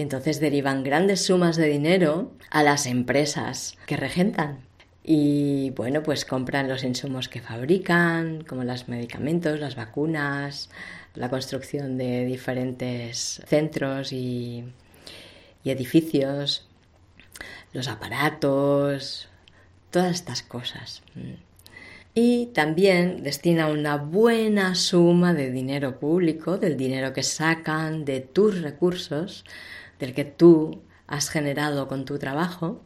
y 0.00 0.02
entonces 0.02 0.40
derivan 0.40 0.82
grandes 0.82 1.26
sumas 1.26 1.56
de 1.56 1.68
dinero 1.68 2.32
a 2.48 2.62
las 2.62 2.86
empresas 2.86 3.76
que 3.84 3.98
regentan. 3.98 4.60
Y 5.04 5.72
bueno, 5.76 6.02
pues 6.02 6.24
compran 6.24 6.70
los 6.70 6.84
insumos 6.84 7.28
que 7.28 7.42
fabrican, 7.42 8.42
como 8.44 8.64
los 8.64 8.88
medicamentos, 8.88 9.60
las 9.60 9.76
vacunas, 9.76 10.70
la 11.14 11.28
construcción 11.28 11.98
de 11.98 12.24
diferentes 12.24 13.42
centros 13.46 14.14
y, 14.14 14.64
y 15.64 15.70
edificios, 15.70 16.66
los 17.74 17.86
aparatos, 17.86 19.28
todas 19.90 20.14
estas 20.14 20.42
cosas. 20.42 21.02
Y 22.14 22.46
también 22.54 23.22
destina 23.22 23.66
una 23.66 23.96
buena 23.96 24.74
suma 24.74 25.34
de 25.34 25.50
dinero 25.50 26.00
público, 26.00 26.56
del 26.56 26.78
dinero 26.78 27.12
que 27.12 27.22
sacan 27.22 28.06
de 28.06 28.20
tus 28.20 28.62
recursos, 28.62 29.44
del 30.00 30.14
que 30.14 30.24
tú 30.24 30.82
has 31.06 31.28
generado 31.28 31.86
con 31.86 32.04
tu 32.04 32.18
trabajo, 32.18 32.80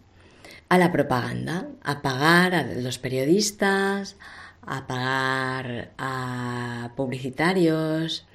a 0.68 0.78
la 0.78 0.92
propaganda, 0.92 1.68
a 1.82 2.02
pagar 2.02 2.54
a 2.54 2.64
los 2.64 2.98
periodistas, 2.98 4.16
a 4.62 4.86
pagar 4.86 5.92
a 5.98 6.92
publicitarios, 6.96 8.26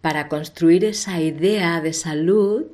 para 0.00 0.28
construir 0.28 0.84
esa 0.84 1.20
idea 1.20 1.80
de 1.80 1.92
salud 1.92 2.66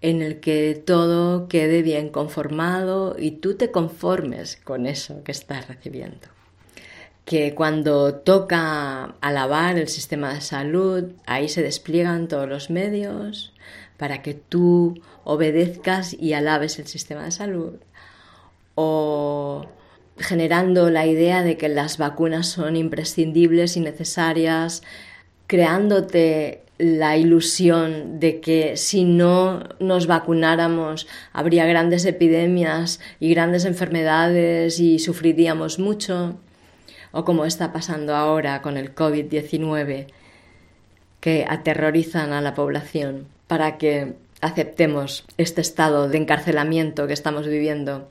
en 0.00 0.20
el 0.20 0.40
que 0.40 0.80
todo 0.84 1.48
quede 1.48 1.82
bien 1.82 2.10
conformado 2.10 3.16
y 3.18 3.32
tú 3.32 3.54
te 3.54 3.70
conformes 3.70 4.56
con 4.56 4.86
eso 4.86 5.22
que 5.22 5.32
estás 5.32 5.68
recibiendo. 5.68 6.28
Que 7.24 7.54
cuando 7.54 8.16
toca 8.16 9.14
alabar 9.20 9.78
el 9.78 9.86
sistema 9.86 10.34
de 10.34 10.40
salud, 10.40 11.12
ahí 11.24 11.48
se 11.48 11.62
despliegan 11.62 12.26
todos 12.26 12.48
los 12.48 12.68
medios, 12.68 13.51
para 14.02 14.20
que 14.20 14.34
tú 14.34 15.00
obedezcas 15.22 16.12
y 16.12 16.32
alabes 16.32 16.80
el 16.80 16.88
sistema 16.88 17.22
de 17.22 17.30
salud 17.30 17.74
o 18.74 19.64
generando 20.18 20.90
la 20.90 21.06
idea 21.06 21.44
de 21.44 21.56
que 21.56 21.68
las 21.68 21.98
vacunas 21.98 22.48
son 22.48 22.74
imprescindibles 22.74 23.76
y 23.76 23.80
necesarias, 23.80 24.82
creándote 25.46 26.64
la 26.78 27.16
ilusión 27.16 28.18
de 28.18 28.40
que 28.40 28.76
si 28.76 29.04
no 29.04 29.68
nos 29.78 30.08
vacunáramos 30.08 31.06
habría 31.32 31.64
grandes 31.66 32.04
epidemias 32.04 32.98
y 33.20 33.30
grandes 33.32 33.64
enfermedades 33.64 34.80
y 34.80 34.98
sufriríamos 34.98 35.78
mucho, 35.78 36.40
o 37.12 37.24
como 37.24 37.44
está 37.44 37.72
pasando 37.72 38.16
ahora 38.16 38.62
con 38.62 38.76
el 38.76 38.96
COVID-19, 38.96 40.06
que 41.20 41.46
aterrorizan 41.48 42.32
a 42.32 42.40
la 42.40 42.54
población 42.54 43.31
para 43.52 43.76
que 43.76 44.14
aceptemos 44.40 45.26
este 45.36 45.60
estado 45.60 46.08
de 46.08 46.16
encarcelamiento 46.16 47.06
que 47.06 47.12
estamos 47.12 47.46
viviendo 47.46 48.08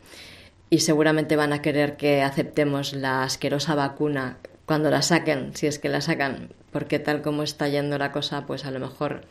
y 0.69 0.81
seguramente 0.81 1.35
van 1.35 1.51
a 1.51 1.63
querer 1.63 1.97
que 1.97 2.21
aceptemos 2.21 2.93
la 2.93 3.23
asquerosa 3.23 3.73
vacuna 3.73 4.37
cuando 4.67 4.91
la 4.91 5.01
saquen, 5.01 5.55
si 5.55 5.65
es 5.65 5.79
que 5.79 5.89
la 5.89 5.99
sacan, 5.99 6.49
porque 6.71 6.99
tal 6.99 7.23
como 7.23 7.41
está 7.41 7.67
yendo 7.69 7.97
la 7.97 8.11
cosa, 8.11 8.45
pues 8.45 8.65
a 8.65 8.69
lo 8.69 8.79
mejor 8.79 9.23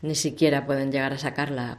ni 0.00 0.14
siquiera 0.14 0.64
pueden 0.64 0.90
llegar 0.90 1.12
a 1.12 1.18
sacarla. 1.18 1.76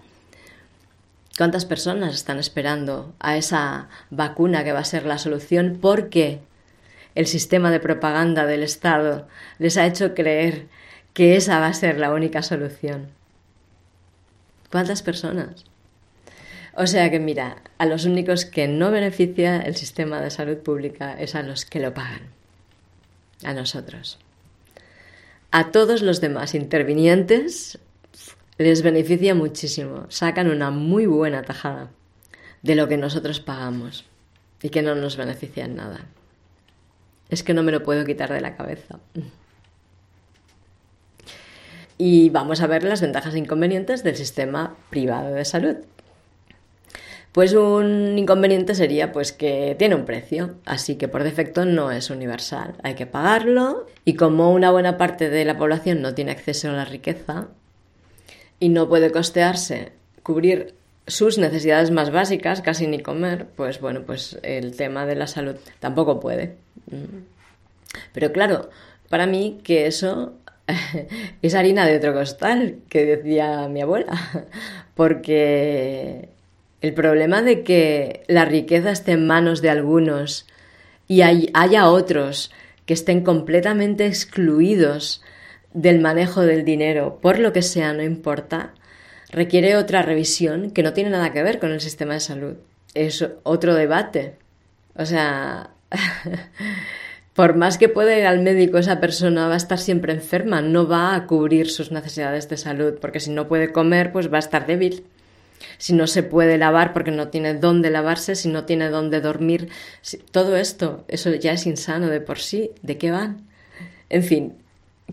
¿Cuántas 1.36 1.66
personas 1.66 2.14
están 2.14 2.38
esperando 2.38 3.16
a 3.18 3.38
esa 3.38 3.90
vacuna 4.12 4.64
que 4.64 4.72
va 4.72 4.82
a 4.82 4.86
ser 4.86 5.04
la 5.08 5.18
solución? 5.18 5.80
Porque 5.82 6.42
el 7.16 7.26
sistema 7.26 7.72
de 7.72 7.80
propaganda 7.80 8.46
del 8.46 8.62
Estado 8.62 9.28
les 9.58 9.78
ha 9.78 9.88
hecho 9.88 10.14
creer 10.14 10.68
que 11.14 11.38
esa 11.38 11.58
va 11.58 11.66
a 11.66 11.74
ser 11.74 11.98
la 11.98 12.14
única 12.14 12.44
solución. 12.44 13.18
¿Cuántas 14.72 15.02
personas? 15.02 15.66
O 16.76 16.88
sea 16.88 17.10
que 17.10 17.20
mira, 17.20 17.58
a 17.78 17.86
los 17.86 18.06
únicos 18.06 18.46
que 18.46 18.68
no 18.68 18.92
beneficia 18.92 19.60
el 19.62 19.76
sistema 19.76 20.22
de 20.22 20.30
salud 20.30 20.58
pública 20.58 21.14
es 21.20 21.36
a 21.36 21.44
los 21.44 21.66
que 21.66 21.80
lo 21.80 21.94
pagan, 21.94 22.30
a 23.44 23.54
nosotros. 23.54 24.20
A 25.52 25.72
todos 25.72 26.02
los 26.02 26.22
demás 26.22 26.54
intervinientes 26.54 27.80
les 28.58 28.84
beneficia 28.84 29.34
muchísimo, 29.34 30.06
sacan 30.10 30.50
una 30.50 30.70
muy 30.70 31.06
buena 31.06 31.42
tajada 31.42 31.90
de 32.62 32.76
lo 32.76 32.88
que 32.88 32.98
nosotros 32.98 33.40
pagamos 33.40 34.06
y 34.62 34.70
que 34.70 34.82
no 34.82 34.96
nos 34.96 35.18
beneficia 35.18 35.66
en 35.66 35.76
nada. 35.76 36.06
Es 37.30 37.44
que 37.44 37.54
no 37.54 37.64
me 37.64 37.72
lo 37.72 37.84
puedo 37.84 38.06
quitar 38.06 38.32
de 38.32 38.42
la 38.42 38.56
cabeza. 38.56 39.00
Y 42.02 42.30
vamos 42.30 42.62
a 42.62 42.68
ver 42.68 42.84
las 42.84 43.02
ventajas 43.02 43.36
e 43.36 43.40
inconvenientes 43.40 44.04
del 44.04 44.16
sistema 44.16 44.78
privado 44.90 45.36
de 45.36 45.44
salud. 45.44 45.76
Pues 47.34 47.54
un 47.54 48.18
inconveniente 48.18 48.74
sería 48.74 49.12
pues 49.12 49.34
que 49.34 49.76
tiene 49.78 49.96
un 49.96 50.06
precio, 50.06 50.56
así 50.66 50.96
que 50.96 51.10
por 51.10 51.24
defecto 51.24 51.66
no 51.66 51.92
es 51.92 52.10
universal, 52.10 52.74
hay 52.82 52.96
que 52.96 53.06
pagarlo 53.06 53.86
y 54.04 54.16
como 54.16 54.52
una 54.52 54.72
buena 54.72 54.98
parte 54.98 55.30
de 55.30 55.46
la 55.46 55.58
población 55.58 56.02
no 56.02 56.16
tiene 56.16 56.32
acceso 56.32 56.70
a 56.70 56.74
la 56.74 56.86
riqueza 56.86 57.50
y 58.60 58.70
no 58.70 58.90
puede 58.90 59.12
costearse 59.12 59.92
cubrir 60.24 60.74
sus 61.06 61.38
necesidades 61.38 61.92
más 61.92 62.12
básicas, 62.12 62.62
casi 62.62 62.88
ni 62.88 63.00
comer, 63.00 63.48
pues 63.56 63.82
bueno, 63.82 64.04
pues 64.04 64.40
el 64.42 64.76
tema 64.76 65.06
de 65.06 65.16
la 65.16 65.28
salud 65.28 65.56
tampoco 65.80 66.20
puede. 66.20 66.56
Mm. 66.90 67.24
Pero 68.14 68.32
claro, 68.32 68.70
para 69.10 69.26
mí 69.26 69.60
que 69.64 69.86
eso 69.86 70.34
es 71.42 71.56
harina 71.56 71.86
de 71.86 71.98
otro 71.98 72.14
costal, 72.14 72.78
que 72.90 73.06
decía 73.06 73.68
mi 73.68 73.82
abuela, 73.82 74.14
porque 74.96 76.30
el 76.82 76.94
problema 76.94 77.42
de 77.42 77.64
que 77.64 78.24
la 78.28 78.46
riqueza 78.46 78.92
esté 78.92 79.14
en 79.14 79.28
manos 79.28 79.62
de 79.62 79.70
algunos 79.70 80.48
y 81.08 81.22
haya 81.22 81.90
otros 81.90 82.52
que 82.86 82.94
estén 82.94 83.24
completamente 83.24 84.06
excluidos 84.06 85.22
del 85.74 86.00
manejo 86.00 86.42
del 86.42 86.66
dinero, 86.66 87.20
por 87.22 87.40
lo 87.40 87.54
que 87.54 87.62
sea, 87.62 87.94
no 87.94 88.04
importa, 88.04 88.74
requiere 89.32 89.76
otra 89.76 90.02
revisión 90.02 90.72
que 90.72 90.84
no 90.84 90.94
tiene 90.94 91.10
nada 91.10 91.32
que 91.32 91.44
ver 91.44 91.60
con 91.60 91.72
el 91.72 91.82
sistema 91.82 92.14
de 92.14 92.20
salud. 92.20 92.56
Es 92.94 93.26
otro 93.44 93.76
debate. 93.76 94.36
O 94.96 95.06
sea, 95.06 95.72
por 97.40 97.56
más 97.56 97.78
que 97.78 97.88
pueda 97.88 98.20
ir 98.20 98.26
al 98.26 98.42
médico, 98.42 98.80
esa 98.80 99.00
persona 99.00 99.48
va 99.48 99.54
a 99.54 99.56
estar 99.56 99.80
siempre 99.80 100.12
enferma, 100.12 100.62
no 100.62 100.90
va 100.90 101.16
a 101.16 101.26
cubrir 101.26 101.70
sus 101.72 101.90
necesidades 101.90 102.50
de 102.50 102.58
salud, 102.58 102.96
porque 103.00 103.22
si 103.22 103.32
no 103.32 103.48
puede 103.48 103.72
comer, 103.72 104.12
pues 104.12 104.30
va 104.30 104.36
a 104.36 104.40
estar 104.40 104.68
débil. 104.68 105.06
Si 105.78 105.94
no 105.94 106.06
se 106.06 106.22
puede 106.22 106.58
lavar 106.58 106.92
porque 106.92 107.12
no 107.12 107.30
tiene 107.30 107.54
dónde 107.54 107.92
lavarse, 107.92 108.36
si 108.36 108.50
no 108.50 108.66
tiene 108.66 108.90
dónde 108.90 109.22
dormir, 109.22 109.70
todo 110.32 110.58
esto, 110.58 111.06
eso 111.08 111.34
ya 111.34 111.54
es 111.54 111.66
insano 111.66 112.08
de 112.08 112.20
por 112.20 112.40
sí. 112.40 112.72
¿De 112.82 112.98
qué 112.98 113.10
van? 113.10 113.48
En 114.10 114.24
fin, 114.24 114.56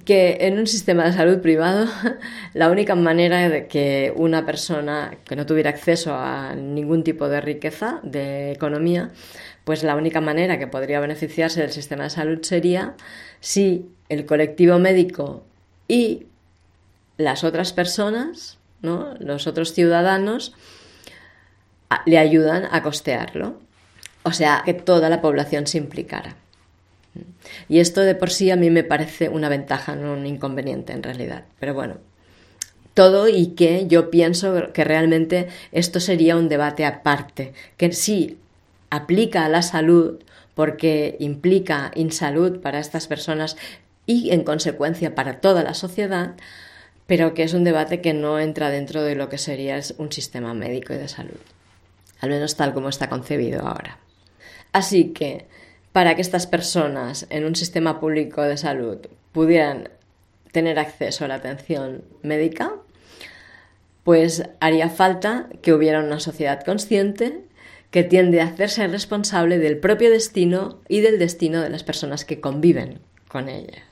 que 0.05 0.39
en 0.41 0.59
un 0.59 0.67
sistema 0.67 1.05
de 1.05 1.13
salud 1.13 1.41
privado 1.41 1.87
la 2.55 2.71
única 2.71 2.97
manera 2.97 3.49
de 3.49 3.69
que 3.69 4.13
una 4.17 4.45
persona 4.45 5.17
que 5.25 5.37
no 5.37 5.47
tuviera 5.47 5.71
acceso 5.71 6.17
a 6.17 6.57
ningún 6.57 7.05
tipo 7.05 7.29
de 7.29 7.41
riqueza, 7.41 8.01
de 8.03 8.51
economía, 8.51 9.13
pues 9.67 9.83
la 9.83 9.97
única 9.97 10.21
manera 10.21 10.61
que 10.61 10.69
podría 10.69 11.01
beneficiarse 11.01 11.61
del 11.61 11.73
sistema 11.73 12.05
de 12.05 12.11
salud 12.11 12.39
sería 12.43 12.95
si 13.41 13.85
el 14.09 14.25
colectivo 14.25 14.79
médico 14.79 15.43
y 15.89 16.27
las 17.17 17.43
otras 17.43 17.73
personas, 17.73 18.59
¿no? 18.81 19.15
los 19.19 19.49
otros 19.49 19.73
ciudadanos, 19.73 20.55
le 22.05 22.17
ayudan 22.17 22.69
a 22.71 22.85
costearlo. 22.85 23.59
O 24.23 24.31
sea, 24.31 24.63
que 24.65 24.73
toda 24.73 25.11
la 25.11 25.21
población 25.21 25.67
se 25.67 25.79
implicara. 25.79 26.37
Y 27.69 27.81
esto 27.81 28.03
de 28.03 28.15
por 28.15 28.31
sí 28.31 28.53
a 28.53 28.57
mí 28.57 28.71
me 28.71 28.85
parece 28.85 29.29
una 29.29 29.49
ventaja, 29.49 29.97
no 29.97 30.13
un 30.13 30.27
inconveniente 30.27 30.93
en 30.93 31.03
realidad. 31.03 31.43
Pero 31.59 31.75
bueno, 31.75 31.97
todo 32.95 33.27
y 33.27 33.49
que 33.49 33.89
yo 33.89 34.11
pienso 34.11 34.73
que 34.73 34.85
realmente 34.85 35.49
esto 35.73 35.99
sería 35.99 36.37
un 36.37 36.49
debate 36.49 36.85
aparte, 36.85 37.53
que 37.77 37.91
sí 37.91 38.39
aplica 38.91 39.45
a 39.45 39.49
la 39.49 39.63
salud 39.63 40.23
porque 40.55 41.17
implica 41.21 41.91
insalud 41.95 42.61
para 42.61 42.79
estas 42.79 43.07
personas 43.07 43.57
y 44.07 44.31
en 44.31 44.45
consecuencia 44.45 45.15
para 45.15 45.41
toda 45.41 45.63
la 45.63 45.75
sociedad, 45.75 46.35
pero 47.07 47.35
que 47.35 47.43
es 47.43 47.55
un 47.55 47.65
debate 47.65 48.01
que 48.01 48.15
no 48.15 48.39
entra 48.39 48.71
dentro 48.71 49.03
de 49.03 49.15
lo 49.15 49.29
que 49.29 49.39
sería 49.39 49.81
un 49.99 50.11
sistema 50.13 50.55
médico 50.55 50.95
y 50.95 50.97
de 50.97 51.09
salud, 51.09 51.41
al 52.21 52.31
menos 52.31 52.57
tal 52.57 52.73
como 52.73 52.89
está 52.89 53.09
concebido 53.09 53.67
ahora. 53.67 53.99
Así 54.73 55.13
que 55.13 55.47
para 55.93 56.15
que 56.15 56.23
estas 56.23 56.47
personas 56.47 57.27
en 57.31 57.45
un 57.45 57.57
sistema 57.57 58.01
público 58.01 58.43
de 58.43 58.57
salud 58.57 58.99
pudieran 59.33 59.89
tener 60.53 60.79
acceso 60.79 61.25
a 61.25 61.29
la 61.29 61.37
atención 61.37 62.03
médica, 62.23 62.73
pues 64.05 64.45
haría 64.61 64.89
falta 64.89 65.49
que 65.63 65.73
hubiera 65.73 66.01
una 66.01 66.21
sociedad 66.21 66.63
consciente 66.63 67.46
que 67.91 68.05
tiende 68.05 68.41
a 68.41 68.47
hacerse 68.47 68.87
responsable 68.87 69.59
del 69.59 69.79
propio 69.79 70.11
destino 70.11 70.81
y 70.89 71.01
del 71.01 71.19
destino 71.19 71.61
de 71.61 71.71
las 71.71 71.85
personas 71.85 72.25
que 72.25 72.41
conviven 72.41 73.01
con 73.29 73.49
ellas. 73.49 73.83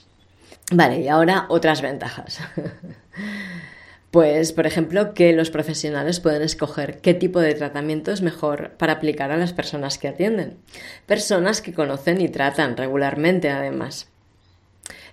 Vale, 0.73 1.01
y 1.01 1.09
ahora 1.09 1.47
otras 1.49 1.83
ventajas. 1.83 2.41
Pues, 4.15 4.53
por 4.53 4.65
ejemplo, 4.65 5.13
que 5.13 5.33
los 5.33 5.51
profesionales 5.51 6.21
pueden 6.21 6.43
escoger 6.43 7.01
qué 7.01 7.15
tipo 7.15 7.41
de 7.41 7.53
tratamiento 7.53 8.13
es 8.13 8.23
mejor 8.23 8.71
para 8.79 8.93
aplicar 8.93 9.33
a 9.33 9.37
las 9.37 9.53
personas 9.53 9.99
que 9.99 10.07
atienden. 10.07 10.57
Personas 11.05 11.61
que 11.61 11.75
conocen 11.75 12.21
y 12.21 12.29
tratan 12.29 12.77
regularmente, 12.77 13.51
además. 13.51 14.07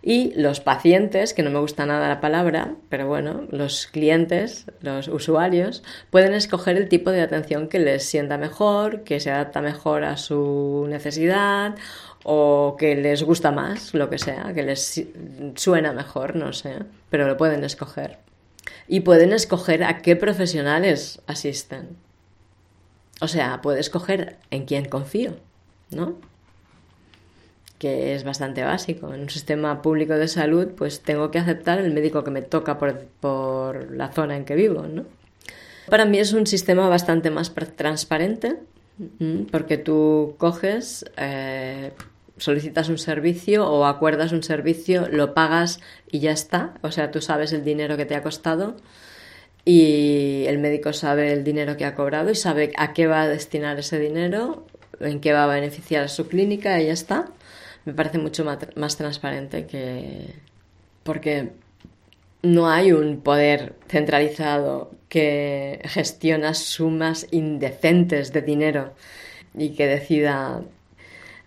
Y 0.04 0.34
los 0.36 0.62
pacientes, 0.62 1.34
que 1.34 1.44
no 1.44 1.52
me 1.52 1.60
gusta 1.60 1.86
nada 1.86 2.10
la 2.10 2.22
palabra, 2.22 2.76
pero 2.90 3.08
bueno, 3.08 3.48
los 3.52 3.86
clientes, 3.86 4.66
los 4.82 5.08
usuarios, 5.08 5.84
pueden 6.10 6.34
escoger 6.34 6.76
el 6.78 6.90
tipo 6.90 7.12
de 7.12 7.22
atención 7.22 7.68
que 7.68 7.78
les 7.78 8.04
sienta 8.04 8.38
mejor, 8.38 9.04
que 9.04 9.20
se 9.20 9.30
adapta 9.30 9.62
mejor 9.62 10.04
a 10.04 10.18
su 10.18 10.88
necesidad 10.90 11.76
o 12.24 12.76
que 12.80 12.96
les 12.96 13.22
gusta 13.24 13.52
más, 13.52 13.94
lo 13.94 14.10
que 14.10 14.18
sea, 14.18 14.54
que 14.54 14.64
les 14.64 15.06
suena 15.56 15.94
mejor, 15.94 16.36
no 16.36 16.52
sé, 16.52 16.80
pero 17.10 17.28
lo 17.28 17.38
pueden 17.38 17.64
escoger 17.64 18.18
y 18.88 19.02
pueden 19.02 19.34
escoger 19.34 19.84
a 19.84 20.02
qué 20.02 20.16
profesionales 20.16 21.22
asisten. 21.28 21.98
O 23.22 23.28
sea, 23.28 23.62
puede 23.62 23.80
escoger 23.80 24.38
en 24.50 24.66
quién 24.66 24.86
confío, 24.86 25.38
¿no? 25.92 26.16
Que 27.82 28.13
es 28.13 28.24
bastante 28.24 28.63
básico. 28.63 29.12
En 29.12 29.22
un 29.22 29.30
sistema 29.32 29.82
público 29.82 30.13
de 30.13 30.28
salud, 30.28 30.67
pues 30.78 31.02
tengo 31.02 31.32
que 31.32 31.39
aceptar 31.39 31.80
el 31.80 31.91
médico 31.91 32.24
que 32.24 32.30
me 32.30 32.44
toca 32.44 32.78
por, 32.78 33.91
la 33.91 34.10
zona 34.10 34.38
en 34.38 34.46
que 34.46 34.54
vivo, 34.54 34.84
¿no? 34.84 35.06
Para 35.89 36.06
mí 36.06 36.20
es 36.20 36.32
un 36.34 36.46
sistema 36.46 36.88
bastante 36.89 37.32
más 37.32 37.52
transparente, 37.76 38.58
porque 39.52 39.80
tú 39.80 40.36
coges, 40.38 41.06
eh, 41.17 41.91
solicitas 42.38 42.88
un 42.89 43.00
servicio 43.00 43.67
o 43.67 43.86
acuerdas 43.86 44.32
un 44.32 44.44
servicio, 44.44 45.08
lo 45.10 45.34
pagas 45.34 45.80
y 46.12 46.20
ya 46.20 46.34
está. 46.34 46.76
O 46.84 46.91
sea, 46.91 47.10
tú 47.10 47.20
sabes 47.20 47.52
el 47.52 47.63
dinero 47.63 47.98
que 47.98 48.06
te 48.06 48.13
ha 48.13 48.22
costado 48.22 48.76
y 49.65 50.46
el 50.46 50.60
médico 50.60 50.94
sabe 50.94 51.34
el 51.34 51.44
dinero 51.44 51.78
que 51.78 51.86
ha 51.86 51.96
cobrado 51.96 52.30
y 52.30 52.36
sabe 52.36 52.74
a 52.78 52.94
qué 52.94 53.08
va 53.08 53.24
a 53.24 53.28
destinar 53.28 53.80
ese 53.80 53.98
dinero, 53.98 54.67
en 55.00 55.20
qué 55.20 55.34
va 55.34 55.46
a 55.46 55.48
beneficiar 55.48 56.04
a 56.04 56.08
su 56.10 56.28
clínica 56.28 56.80
y 56.80 56.86
ya 56.86 56.94
está. 56.94 57.26
Me 57.86 57.94
parece 57.94 58.17
mucho 58.17 58.46
más 58.46 58.98
transparente 58.98 59.65
que... 59.65 60.36
porque 61.04 61.52
no 62.44 62.70
hay 62.70 62.91
un 62.91 63.22
poder 63.22 63.76
centralizado 63.88 64.91
que 65.10 65.82
gestiona 65.86 66.54
sumas 66.54 67.28
indecentes 67.32 68.34
de 68.34 68.41
dinero 68.41 68.94
y 69.54 69.72
que 69.72 69.88
decida 69.88 70.63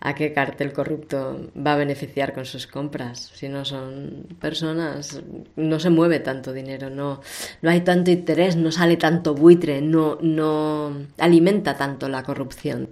a 0.01 0.15
qué 0.15 0.35
cartel 0.35 0.73
corrupto 0.73 1.51
va 1.57 1.73
a 1.73 1.77
beneficiar 1.77 2.35
con 2.35 2.45
sus 2.45 2.67
compras. 2.67 3.33
Si 3.35 3.49
no 3.49 3.65
son 3.65 4.27
personas, 4.39 5.23
no 5.57 5.81
se 5.81 5.91
mueve 5.91 6.21
tanto 6.21 6.53
dinero, 6.53 6.91
no, 6.91 7.23
no 7.63 7.71
hay 7.71 7.81
tanto 7.81 8.11
interés, 8.11 8.55
no 8.55 8.71
sale 8.71 8.99
tanto 8.99 9.35
buitre, 9.35 9.81
no, 9.81 10.19
no 10.21 10.95
alimenta 11.19 11.77
tanto 11.77 12.09
la 12.09 12.23
corrupción. 12.23 12.91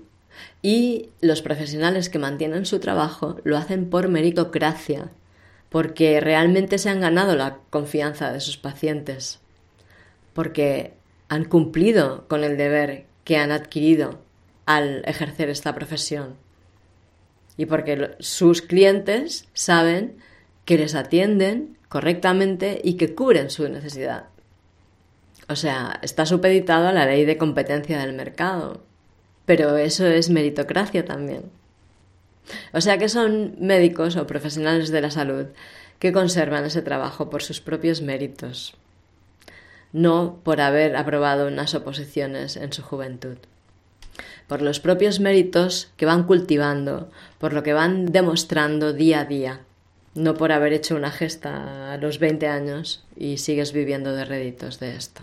Y 0.62 1.10
los 1.20 1.42
profesionales 1.42 2.08
que 2.08 2.18
mantienen 2.18 2.66
su 2.66 2.78
trabajo 2.80 3.36
lo 3.44 3.56
hacen 3.56 3.90
por 3.90 4.08
meritocracia, 4.08 5.10
porque 5.68 6.20
realmente 6.20 6.78
se 6.78 6.90
han 6.90 7.00
ganado 7.00 7.36
la 7.36 7.58
confianza 7.70 8.32
de 8.32 8.40
sus 8.40 8.56
pacientes, 8.56 9.40
porque 10.34 10.94
han 11.28 11.44
cumplido 11.44 12.26
con 12.28 12.44
el 12.44 12.56
deber 12.56 13.06
que 13.24 13.36
han 13.36 13.52
adquirido 13.52 14.20
al 14.66 15.02
ejercer 15.06 15.48
esta 15.48 15.74
profesión 15.74 16.36
y 17.56 17.66
porque 17.66 18.16
sus 18.20 18.62
clientes 18.62 19.48
saben 19.52 20.16
que 20.64 20.78
les 20.78 20.94
atienden 20.94 21.76
correctamente 21.88 22.80
y 22.82 22.94
que 22.94 23.14
cubren 23.14 23.50
su 23.50 23.68
necesidad. 23.68 24.26
O 25.48 25.56
sea, 25.56 25.98
está 26.02 26.24
supeditado 26.24 26.88
a 26.88 26.92
la 26.92 27.04
ley 27.04 27.24
de 27.24 27.36
competencia 27.36 27.98
del 27.98 28.14
mercado. 28.14 28.82
Pero 29.46 29.76
eso 29.76 30.06
es 30.06 30.30
meritocracia 30.30 31.04
también. 31.04 31.50
O 32.72 32.80
sea 32.80 32.98
que 32.98 33.08
son 33.08 33.56
médicos 33.58 34.16
o 34.16 34.26
profesionales 34.26 34.90
de 34.90 35.00
la 35.00 35.10
salud 35.10 35.46
que 35.98 36.12
conservan 36.12 36.64
ese 36.64 36.82
trabajo 36.82 37.30
por 37.30 37.42
sus 37.42 37.60
propios 37.60 38.02
méritos, 38.02 38.74
no 39.92 40.40
por 40.42 40.60
haber 40.60 40.96
aprobado 40.96 41.46
unas 41.46 41.74
oposiciones 41.74 42.56
en 42.56 42.72
su 42.72 42.82
juventud. 42.82 43.36
Por 44.48 44.62
los 44.62 44.80
propios 44.80 45.20
méritos 45.20 45.92
que 45.96 46.06
van 46.06 46.24
cultivando, 46.24 47.10
por 47.38 47.52
lo 47.52 47.62
que 47.62 47.72
van 47.72 48.06
demostrando 48.06 48.92
día 48.92 49.20
a 49.20 49.24
día, 49.24 49.60
no 50.14 50.34
por 50.34 50.52
haber 50.52 50.72
hecho 50.72 50.96
una 50.96 51.10
gesta 51.10 51.92
a 51.92 51.96
los 51.98 52.18
20 52.18 52.48
años 52.48 53.04
y 53.16 53.38
sigues 53.38 53.72
viviendo 53.72 54.12
de 54.12 54.24
réditos 54.24 54.80
de 54.80 54.96
esto. 54.96 55.22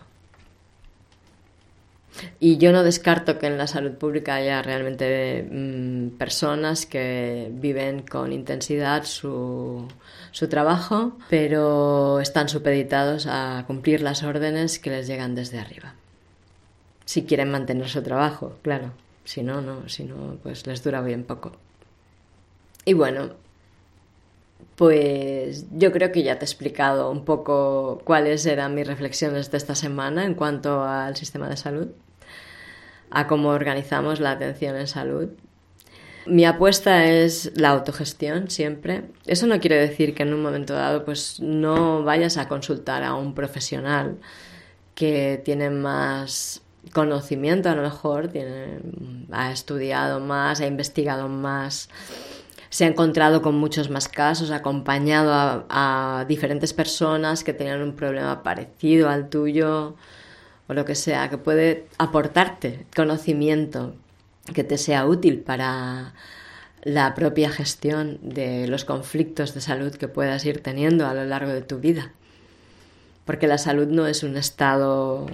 Y 2.40 2.58
yo 2.58 2.72
no 2.72 2.84
descarto 2.84 3.40
que 3.40 3.48
en 3.48 3.58
la 3.58 3.68
salud 3.68 3.94
pública 3.94 4.36
haya 4.36 4.62
realmente 4.62 5.48
mm, 5.50 6.18
personas 6.18 6.86
que 6.86 7.50
viven 7.52 8.02
con 8.02 8.34
intensidad 8.34 9.04
su, 9.04 9.88
su 10.32 10.48
trabajo, 10.48 11.18
pero 11.30 12.20
están 12.20 12.50
supeditados 12.50 13.28
a 13.28 13.64
cumplir 13.68 14.02
las 14.02 14.24
órdenes 14.24 14.80
que 14.80 14.90
les 14.90 15.08
llegan 15.08 15.36
desde 15.36 15.60
arriba. 15.60 15.96
Si 17.06 17.24
quieren 17.24 17.52
mantener 17.52 17.90
su 17.90 18.02
trabajo, 18.04 18.58
claro. 18.62 18.92
Si 19.24 19.44
no, 19.44 19.62
no. 19.62 19.88
Si 19.90 20.04
no, 20.04 20.38
pues 20.42 20.66
les 20.68 20.84
dura 20.84 21.02
bien 21.02 21.24
poco. 21.24 21.52
Y 22.86 22.94
bueno, 22.94 23.32
pues 24.76 25.66
yo 25.72 25.92
creo 25.92 26.12
que 26.12 26.24
ya 26.24 26.40
te 26.40 26.46
he 26.46 26.48
explicado 26.48 27.12
un 27.12 27.26
poco 27.26 28.02
cuáles 28.06 28.46
eran 28.46 28.76
mis 28.76 28.88
reflexiones 28.88 29.52
de 29.52 29.58
esta 29.58 29.76
semana 29.76 30.24
en 30.26 30.36
cuanto 30.36 30.84
al 30.84 31.16
sistema 31.16 31.50
de 31.50 31.58
salud, 31.58 31.90
a 33.12 33.28
cómo 33.28 33.50
organizamos 33.50 34.20
la 34.20 34.32
atención 34.32 34.76
en 34.76 34.88
salud. 34.88 35.30
Mi 36.26 36.46
apuesta 36.46 37.06
es 37.06 37.52
la 37.56 37.70
autogestión 37.70 38.50
siempre. 38.50 39.06
Eso 39.26 39.48
no 39.48 39.60
quiere 39.60 39.78
decir 39.78 40.14
que 40.14 40.24
en 40.24 40.34
un 40.34 40.42
momento 40.42 40.74
dado 40.74 41.06
pues 41.06 41.40
no 41.40 42.04
vayas 42.04 42.38
a 42.38 42.48
consultar 42.48 43.04
a 43.04 43.16
un 43.16 43.34
profesional 43.34 44.18
que 44.94 45.42
tiene 45.44 45.70
más 45.70 46.62
conocimiento 46.94 47.70
a 47.70 47.76
lo 47.76 47.82
mejor, 47.82 48.28
tiene, 48.28 48.80
ha 49.32 49.52
estudiado 49.52 50.20
más, 50.20 50.60
ha 50.60 50.68
investigado 50.68 51.28
más 51.28 51.90
se 52.70 52.86
ha 52.86 52.88
encontrado 52.88 53.42
con 53.42 53.56
muchos 53.56 53.90
más 53.90 54.08
casos, 54.08 54.52
ha 54.52 54.58
acompañado 54.58 55.66
a, 55.70 56.26
diferentes 56.28 56.74
personas 56.74 57.44
que 57.44 57.54
tenían 57.54 57.82
un 57.82 57.96
problema 57.96 58.44
parecido 58.44 59.10
al 59.10 59.30
tuyo 59.30 59.96
o 60.70 60.74
lo 60.74 60.86
que 60.86 60.96
sea, 60.96 61.30
que 61.30 61.38
puede 61.38 61.88
aportarte 61.98 62.86
conocimiento 62.96 63.96
que 64.54 64.64
te 64.64 64.78
sea 64.78 65.06
útil 65.06 65.40
para 65.40 66.14
la 66.84 67.14
propia 67.16 67.50
gestión 67.50 68.20
de 68.22 68.68
los 68.68 68.86
conflictos 68.86 69.54
de 69.54 69.62
salud 69.62 69.94
que 69.96 70.08
puedas 70.08 70.46
ir 70.46 70.62
teniendo 70.62 71.08
a 71.08 71.14
lo 71.14 71.26
largo 71.26 71.52
de 71.52 71.62
tu 71.62 71.80
vida. 71.80 72.14
Porque 73.26 73.48
la 73.48 73.58
salud 73.58 73.88
no 73.88 74.08
es 74.08 74.24
un 74.24 74.38
estado 74.38 75.28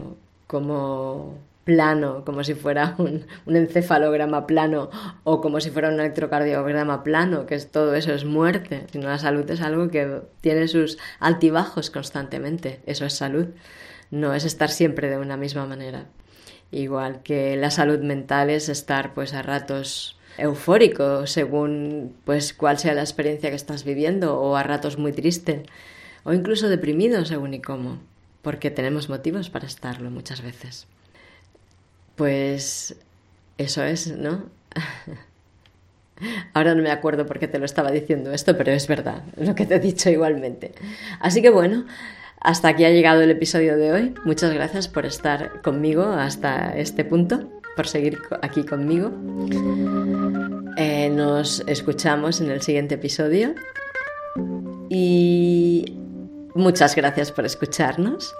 como 0.48 1.38
plano, 1.66 2.24
como 2.26 2.44
si 2.44 2.54
fuera 2.54 2.96
un, 2.98 3.26
encefalograma 3.48 4.48
plano 4.48 4.90
o 5.24 5.42
como 5.42 5.60
si 5.60 5.70
fuera 5.70 5.90
un 5.90 6.00
electrocardiograma 6.00 7.04
plano, 7.04 7.46
que 7.46 7.56
es 7.56 7.72
todo 7.72 7.96
eso 7.96 8.14
es 8.14 8.24
muerte, 8.24 8.86
sino 8.92 9.10
la 9.10 9.20
salud 9.20 9.50
es 9.50 9.62
algo 9.62 9.90
que 9.90 10.22
tiene 10.42 10.68
sus 10.68 10.98
altibajos 11.20 11.90
constantemente, 11.90 12.80
eso 12.86 13.06
es 13.06 13.14
salud, 13.14 13.48
no 14.12 14.34
es 14.34 14.46
estar 14.46 14.70
siempre 14.70 15.10
de 15.10 15.18
una 15.18 15.38
misma 15.38 15.66
manera. 15.66 16.06
Igual 16.72 17.22
que 17.24 17.56
la 17.56 17.72
salud 17.72 18.00
mental 18.00 18.50
es 18.50 18.70
estar 18.70 19.14
pues 19.14 19.34
a 19.34 19.42
ratos 19.42 20.18
eufórico 20.38 21.28
según 21.28 22.16
pues 22.26 22.54
cuál 22.54 22.78
sea 22.78 22.94
la 22.94 23.02
experiencia 23.02 23.50
que 23.50 23.56
estás 23.56 23.84
viviendo 23.84 24.40
o 24.40 24.56
a 24.56 24.64
ratos 24.64 24.98
muy 24.98 25.14
triste 25.14 25.64
o 26.24 26.34
incluso 26.34 26.68
deprimido 26.68 27.24
según 27.24 27.54
y 27.54 27.62
cómo, 27.62 28.00
porque 28.42 28.72
tenemos 28.72 29.10
motivos 29.10 29.50
para 29.50 29.68
estarlo 29.68 30.10
muchas 30.10 30.42
veces. 30.42 30.88
Pues 32.16 32.96
eso 33.58 33.84
es, 33.84 34.08
¿no? 34.08 34.46
Ahora 36.54 36.76
no 36.76 36.82
me 36.82 36.92
acuerdo 36.92 37.26
por 37.26 37.40
qué 37.40 37.48
te 37.48 37.60
lo 37.60 37.66
estaba 37.66 37.92
diciendo 37.92 38.32
esto, 38.32 38.58
pero 38.58 38.72
es 38.72 38.88
verdad 38.88 39.24
lo 39.38 39.54
que 39.54 39.66
te 39.66 39.76
he 39.76 39.80
dicho 39.80 40.10
igualmente. 40.10 40.74
Así 41.20 41.42
que 41.42 41.50
bueno, 41.50 41.86
hasta 42.46 42.70
aquí 42.70 42.86
ha 42.86 42.92
llegado 42.92 43.22
el 43.22 43.32
episodio 43.32 43.76
de 43.76 43.92
hoy. 43.92 44.14
Muchas 44.24 44.54
gracias 44.54 44.88
por 44.88 45.06
estar 45.06 45.62
conmigo 45.64 46.04
hasta 46.04 46.78
este 46.78 47.04
punto, 47.04 47.50
por 47.76 47.88
seguir 47.88 48.20
aquí 48.44 48.64
conmigo. 48.64 49.12
Eh, 50.78 51.10
nos 51.10 51.64
escuchamos 51.66 52.42
en 52.42 52.52
el 52.52 52.62
siguiente 52.62 52.96
episodio 52.96 53.56
y 54.90 55.98
muchas 56.54 56.96
gracias 56.96 57.32
por 57.32 57.46
escucharnos. 57.46 58.34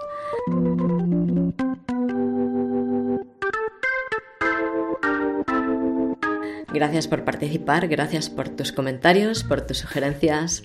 Gracias 6.76 7.08
por 7.08 7.24
participar, 7.24 7.88
gracias 7.88 8.30
por 8.30 8.50
tus 8.50 8.74
comentarios, 8.74 9.46
por 9.46 9.62
tus 9.62 9.78
sugerencias, 9.78 10.64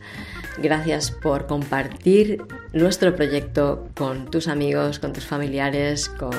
gracias 0.58 1.12
por 1.12 1.46
compartir 1.46 2.42
nuestro 2.72 3.14
proyecto 3.14 3.88
con 3.96 4.28
tus 4.28 4.48
amigos, 4.48 4.98
con 4.98 5.12
tus 5.12 5.24
familiares, 5.24 6.08
con 6.08 6.32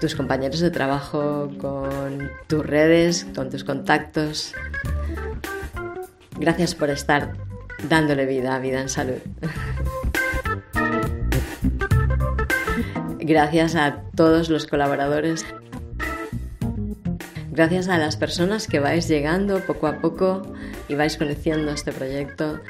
tus 0.00 0.14
compañeros 0.14 0.60
de 0.60 0.70
trabajo, 0.70 1.50
con 1.58 2.30
tus 2.46 2.64
redes, 2.64 3.26
con 3.34 3.50
tus 3.50 3.64
contactos. 3.64 4.54
Gracias 6.38 6.74
por 6.74 6.88
estar 6.88 7.34
dándole 7.86 8.24
vida 8.24 8.54
a 8.54 8.58
vida 8.60 8.80
en 8.80 8.88
salud. 8.88 9.18
Gracias 13.18 13.74
a 13.74 14.04
todos 14.14 14.48
los 14.48 14.66
colaboradores 14.66 15.44
Gracias 17.56 17.88
a 17.88 17.96
las 17.96 18.18
personas 18.18 18.66
que 18.66 18.80
vais 18.80 19.08
llegando 19.08 19.60
poco 19.60 19.86
a 19.86 19.96
poco 20.02 20.42
y 20.88 20.94
vais 20.94 21.16
conociendo 21.16 21.72
este 21.72 21.90
proyecto. 21.90 22.60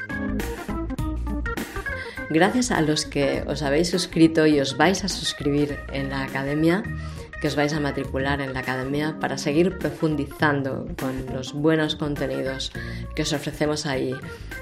Gracias 2.29 2.71
a 2.71 2.79
los 2.79 3.03
que 3.03 3.43
os 3.47 3.63
habéis 3.63 3.89
suscrito 3.89 4.47
y 4.47 4.61
os 4.61 4.77
vais 4.77 5.03
a 5.03 5.09
suscribir 5.09 5.77
en 5.91 6.09
la 6.09 6.23
academia, 6.23 6.83
que 7.41 7.49
os 7.49 7.57
vais 7.57 7.73
a 7.73 7.81
matricular 7.81 8.39
en 8.39 8.53
la 8.53 8.61
academia 8.61 9.19
para 9.19 9.37
seguir 9.37 9.77
profundizando 9.77 10.87
con 10.97 11.25
los 11.33 11.51
buenos 11.51 11.97
contenidos 11.97 12.71
que 13.13 13.23
os 13.23 13.33
ofrecemos 13.33 13.85
ahí, 13.85 14.15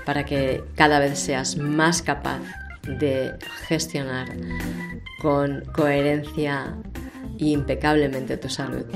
para 0.06 0.26
que 0.26 0.64
cada 0.74 0.98
vez 0.98 1.20
seas 1.20 1.56
más 1.56 2.02
capaz 2.02 2.42
de 2.82 3.36
gestionar 3.68 4.36
con 5.22 5.66
coherencia 5.72 6.76
y 7.38 7.52
impecablemente 7.52 8.38
tu 8.38 8.50
salud. 8.50 8.88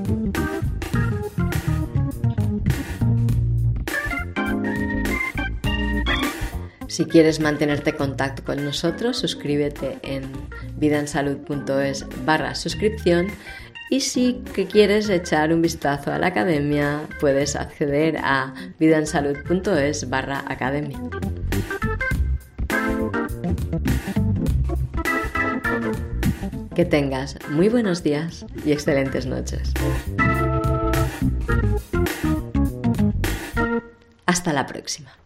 Si 6.99 7.05
quieres 7.05 7.39
mantenerte 7.39 7.91
en 7.91 7.95
contacto 7.95 8.43
con 8.43 8.61
nosotros, 8.65 9.19
suscríbete 9.19 9.99
en 10.01 10.29
vidansalud.es 10.75 12.05
barra 12.25 12.55
suscripción 12.55 13.27
y 13.89 14.01
si 14.01 14.43
quieres 14.69 15.07
echar 15.07 15.53
un 15.53 15.61
vistazo 15.61 16.11
a 16.11 16.19
la 16.19 16.27
academia, 16.27 17.07
puedes 17.21 17.55
acceder 17.55 18.17
a 18.17 18.53
vidansalud.es 18.79 20.09
barra 20.09 20.43
academia. 20.45 20.99
Que 26.75 26.83
tengas 26.83 27.37
muy 27.49 27.69
buenos 27.69 28.03
días 28.03 28.45
y 28.65 28.73
excelentes 28.73 29.25
noches. 29.25 29.71
Hasta 34.25 34.51
la 34.51 34.65
próxima. 34.65 35.18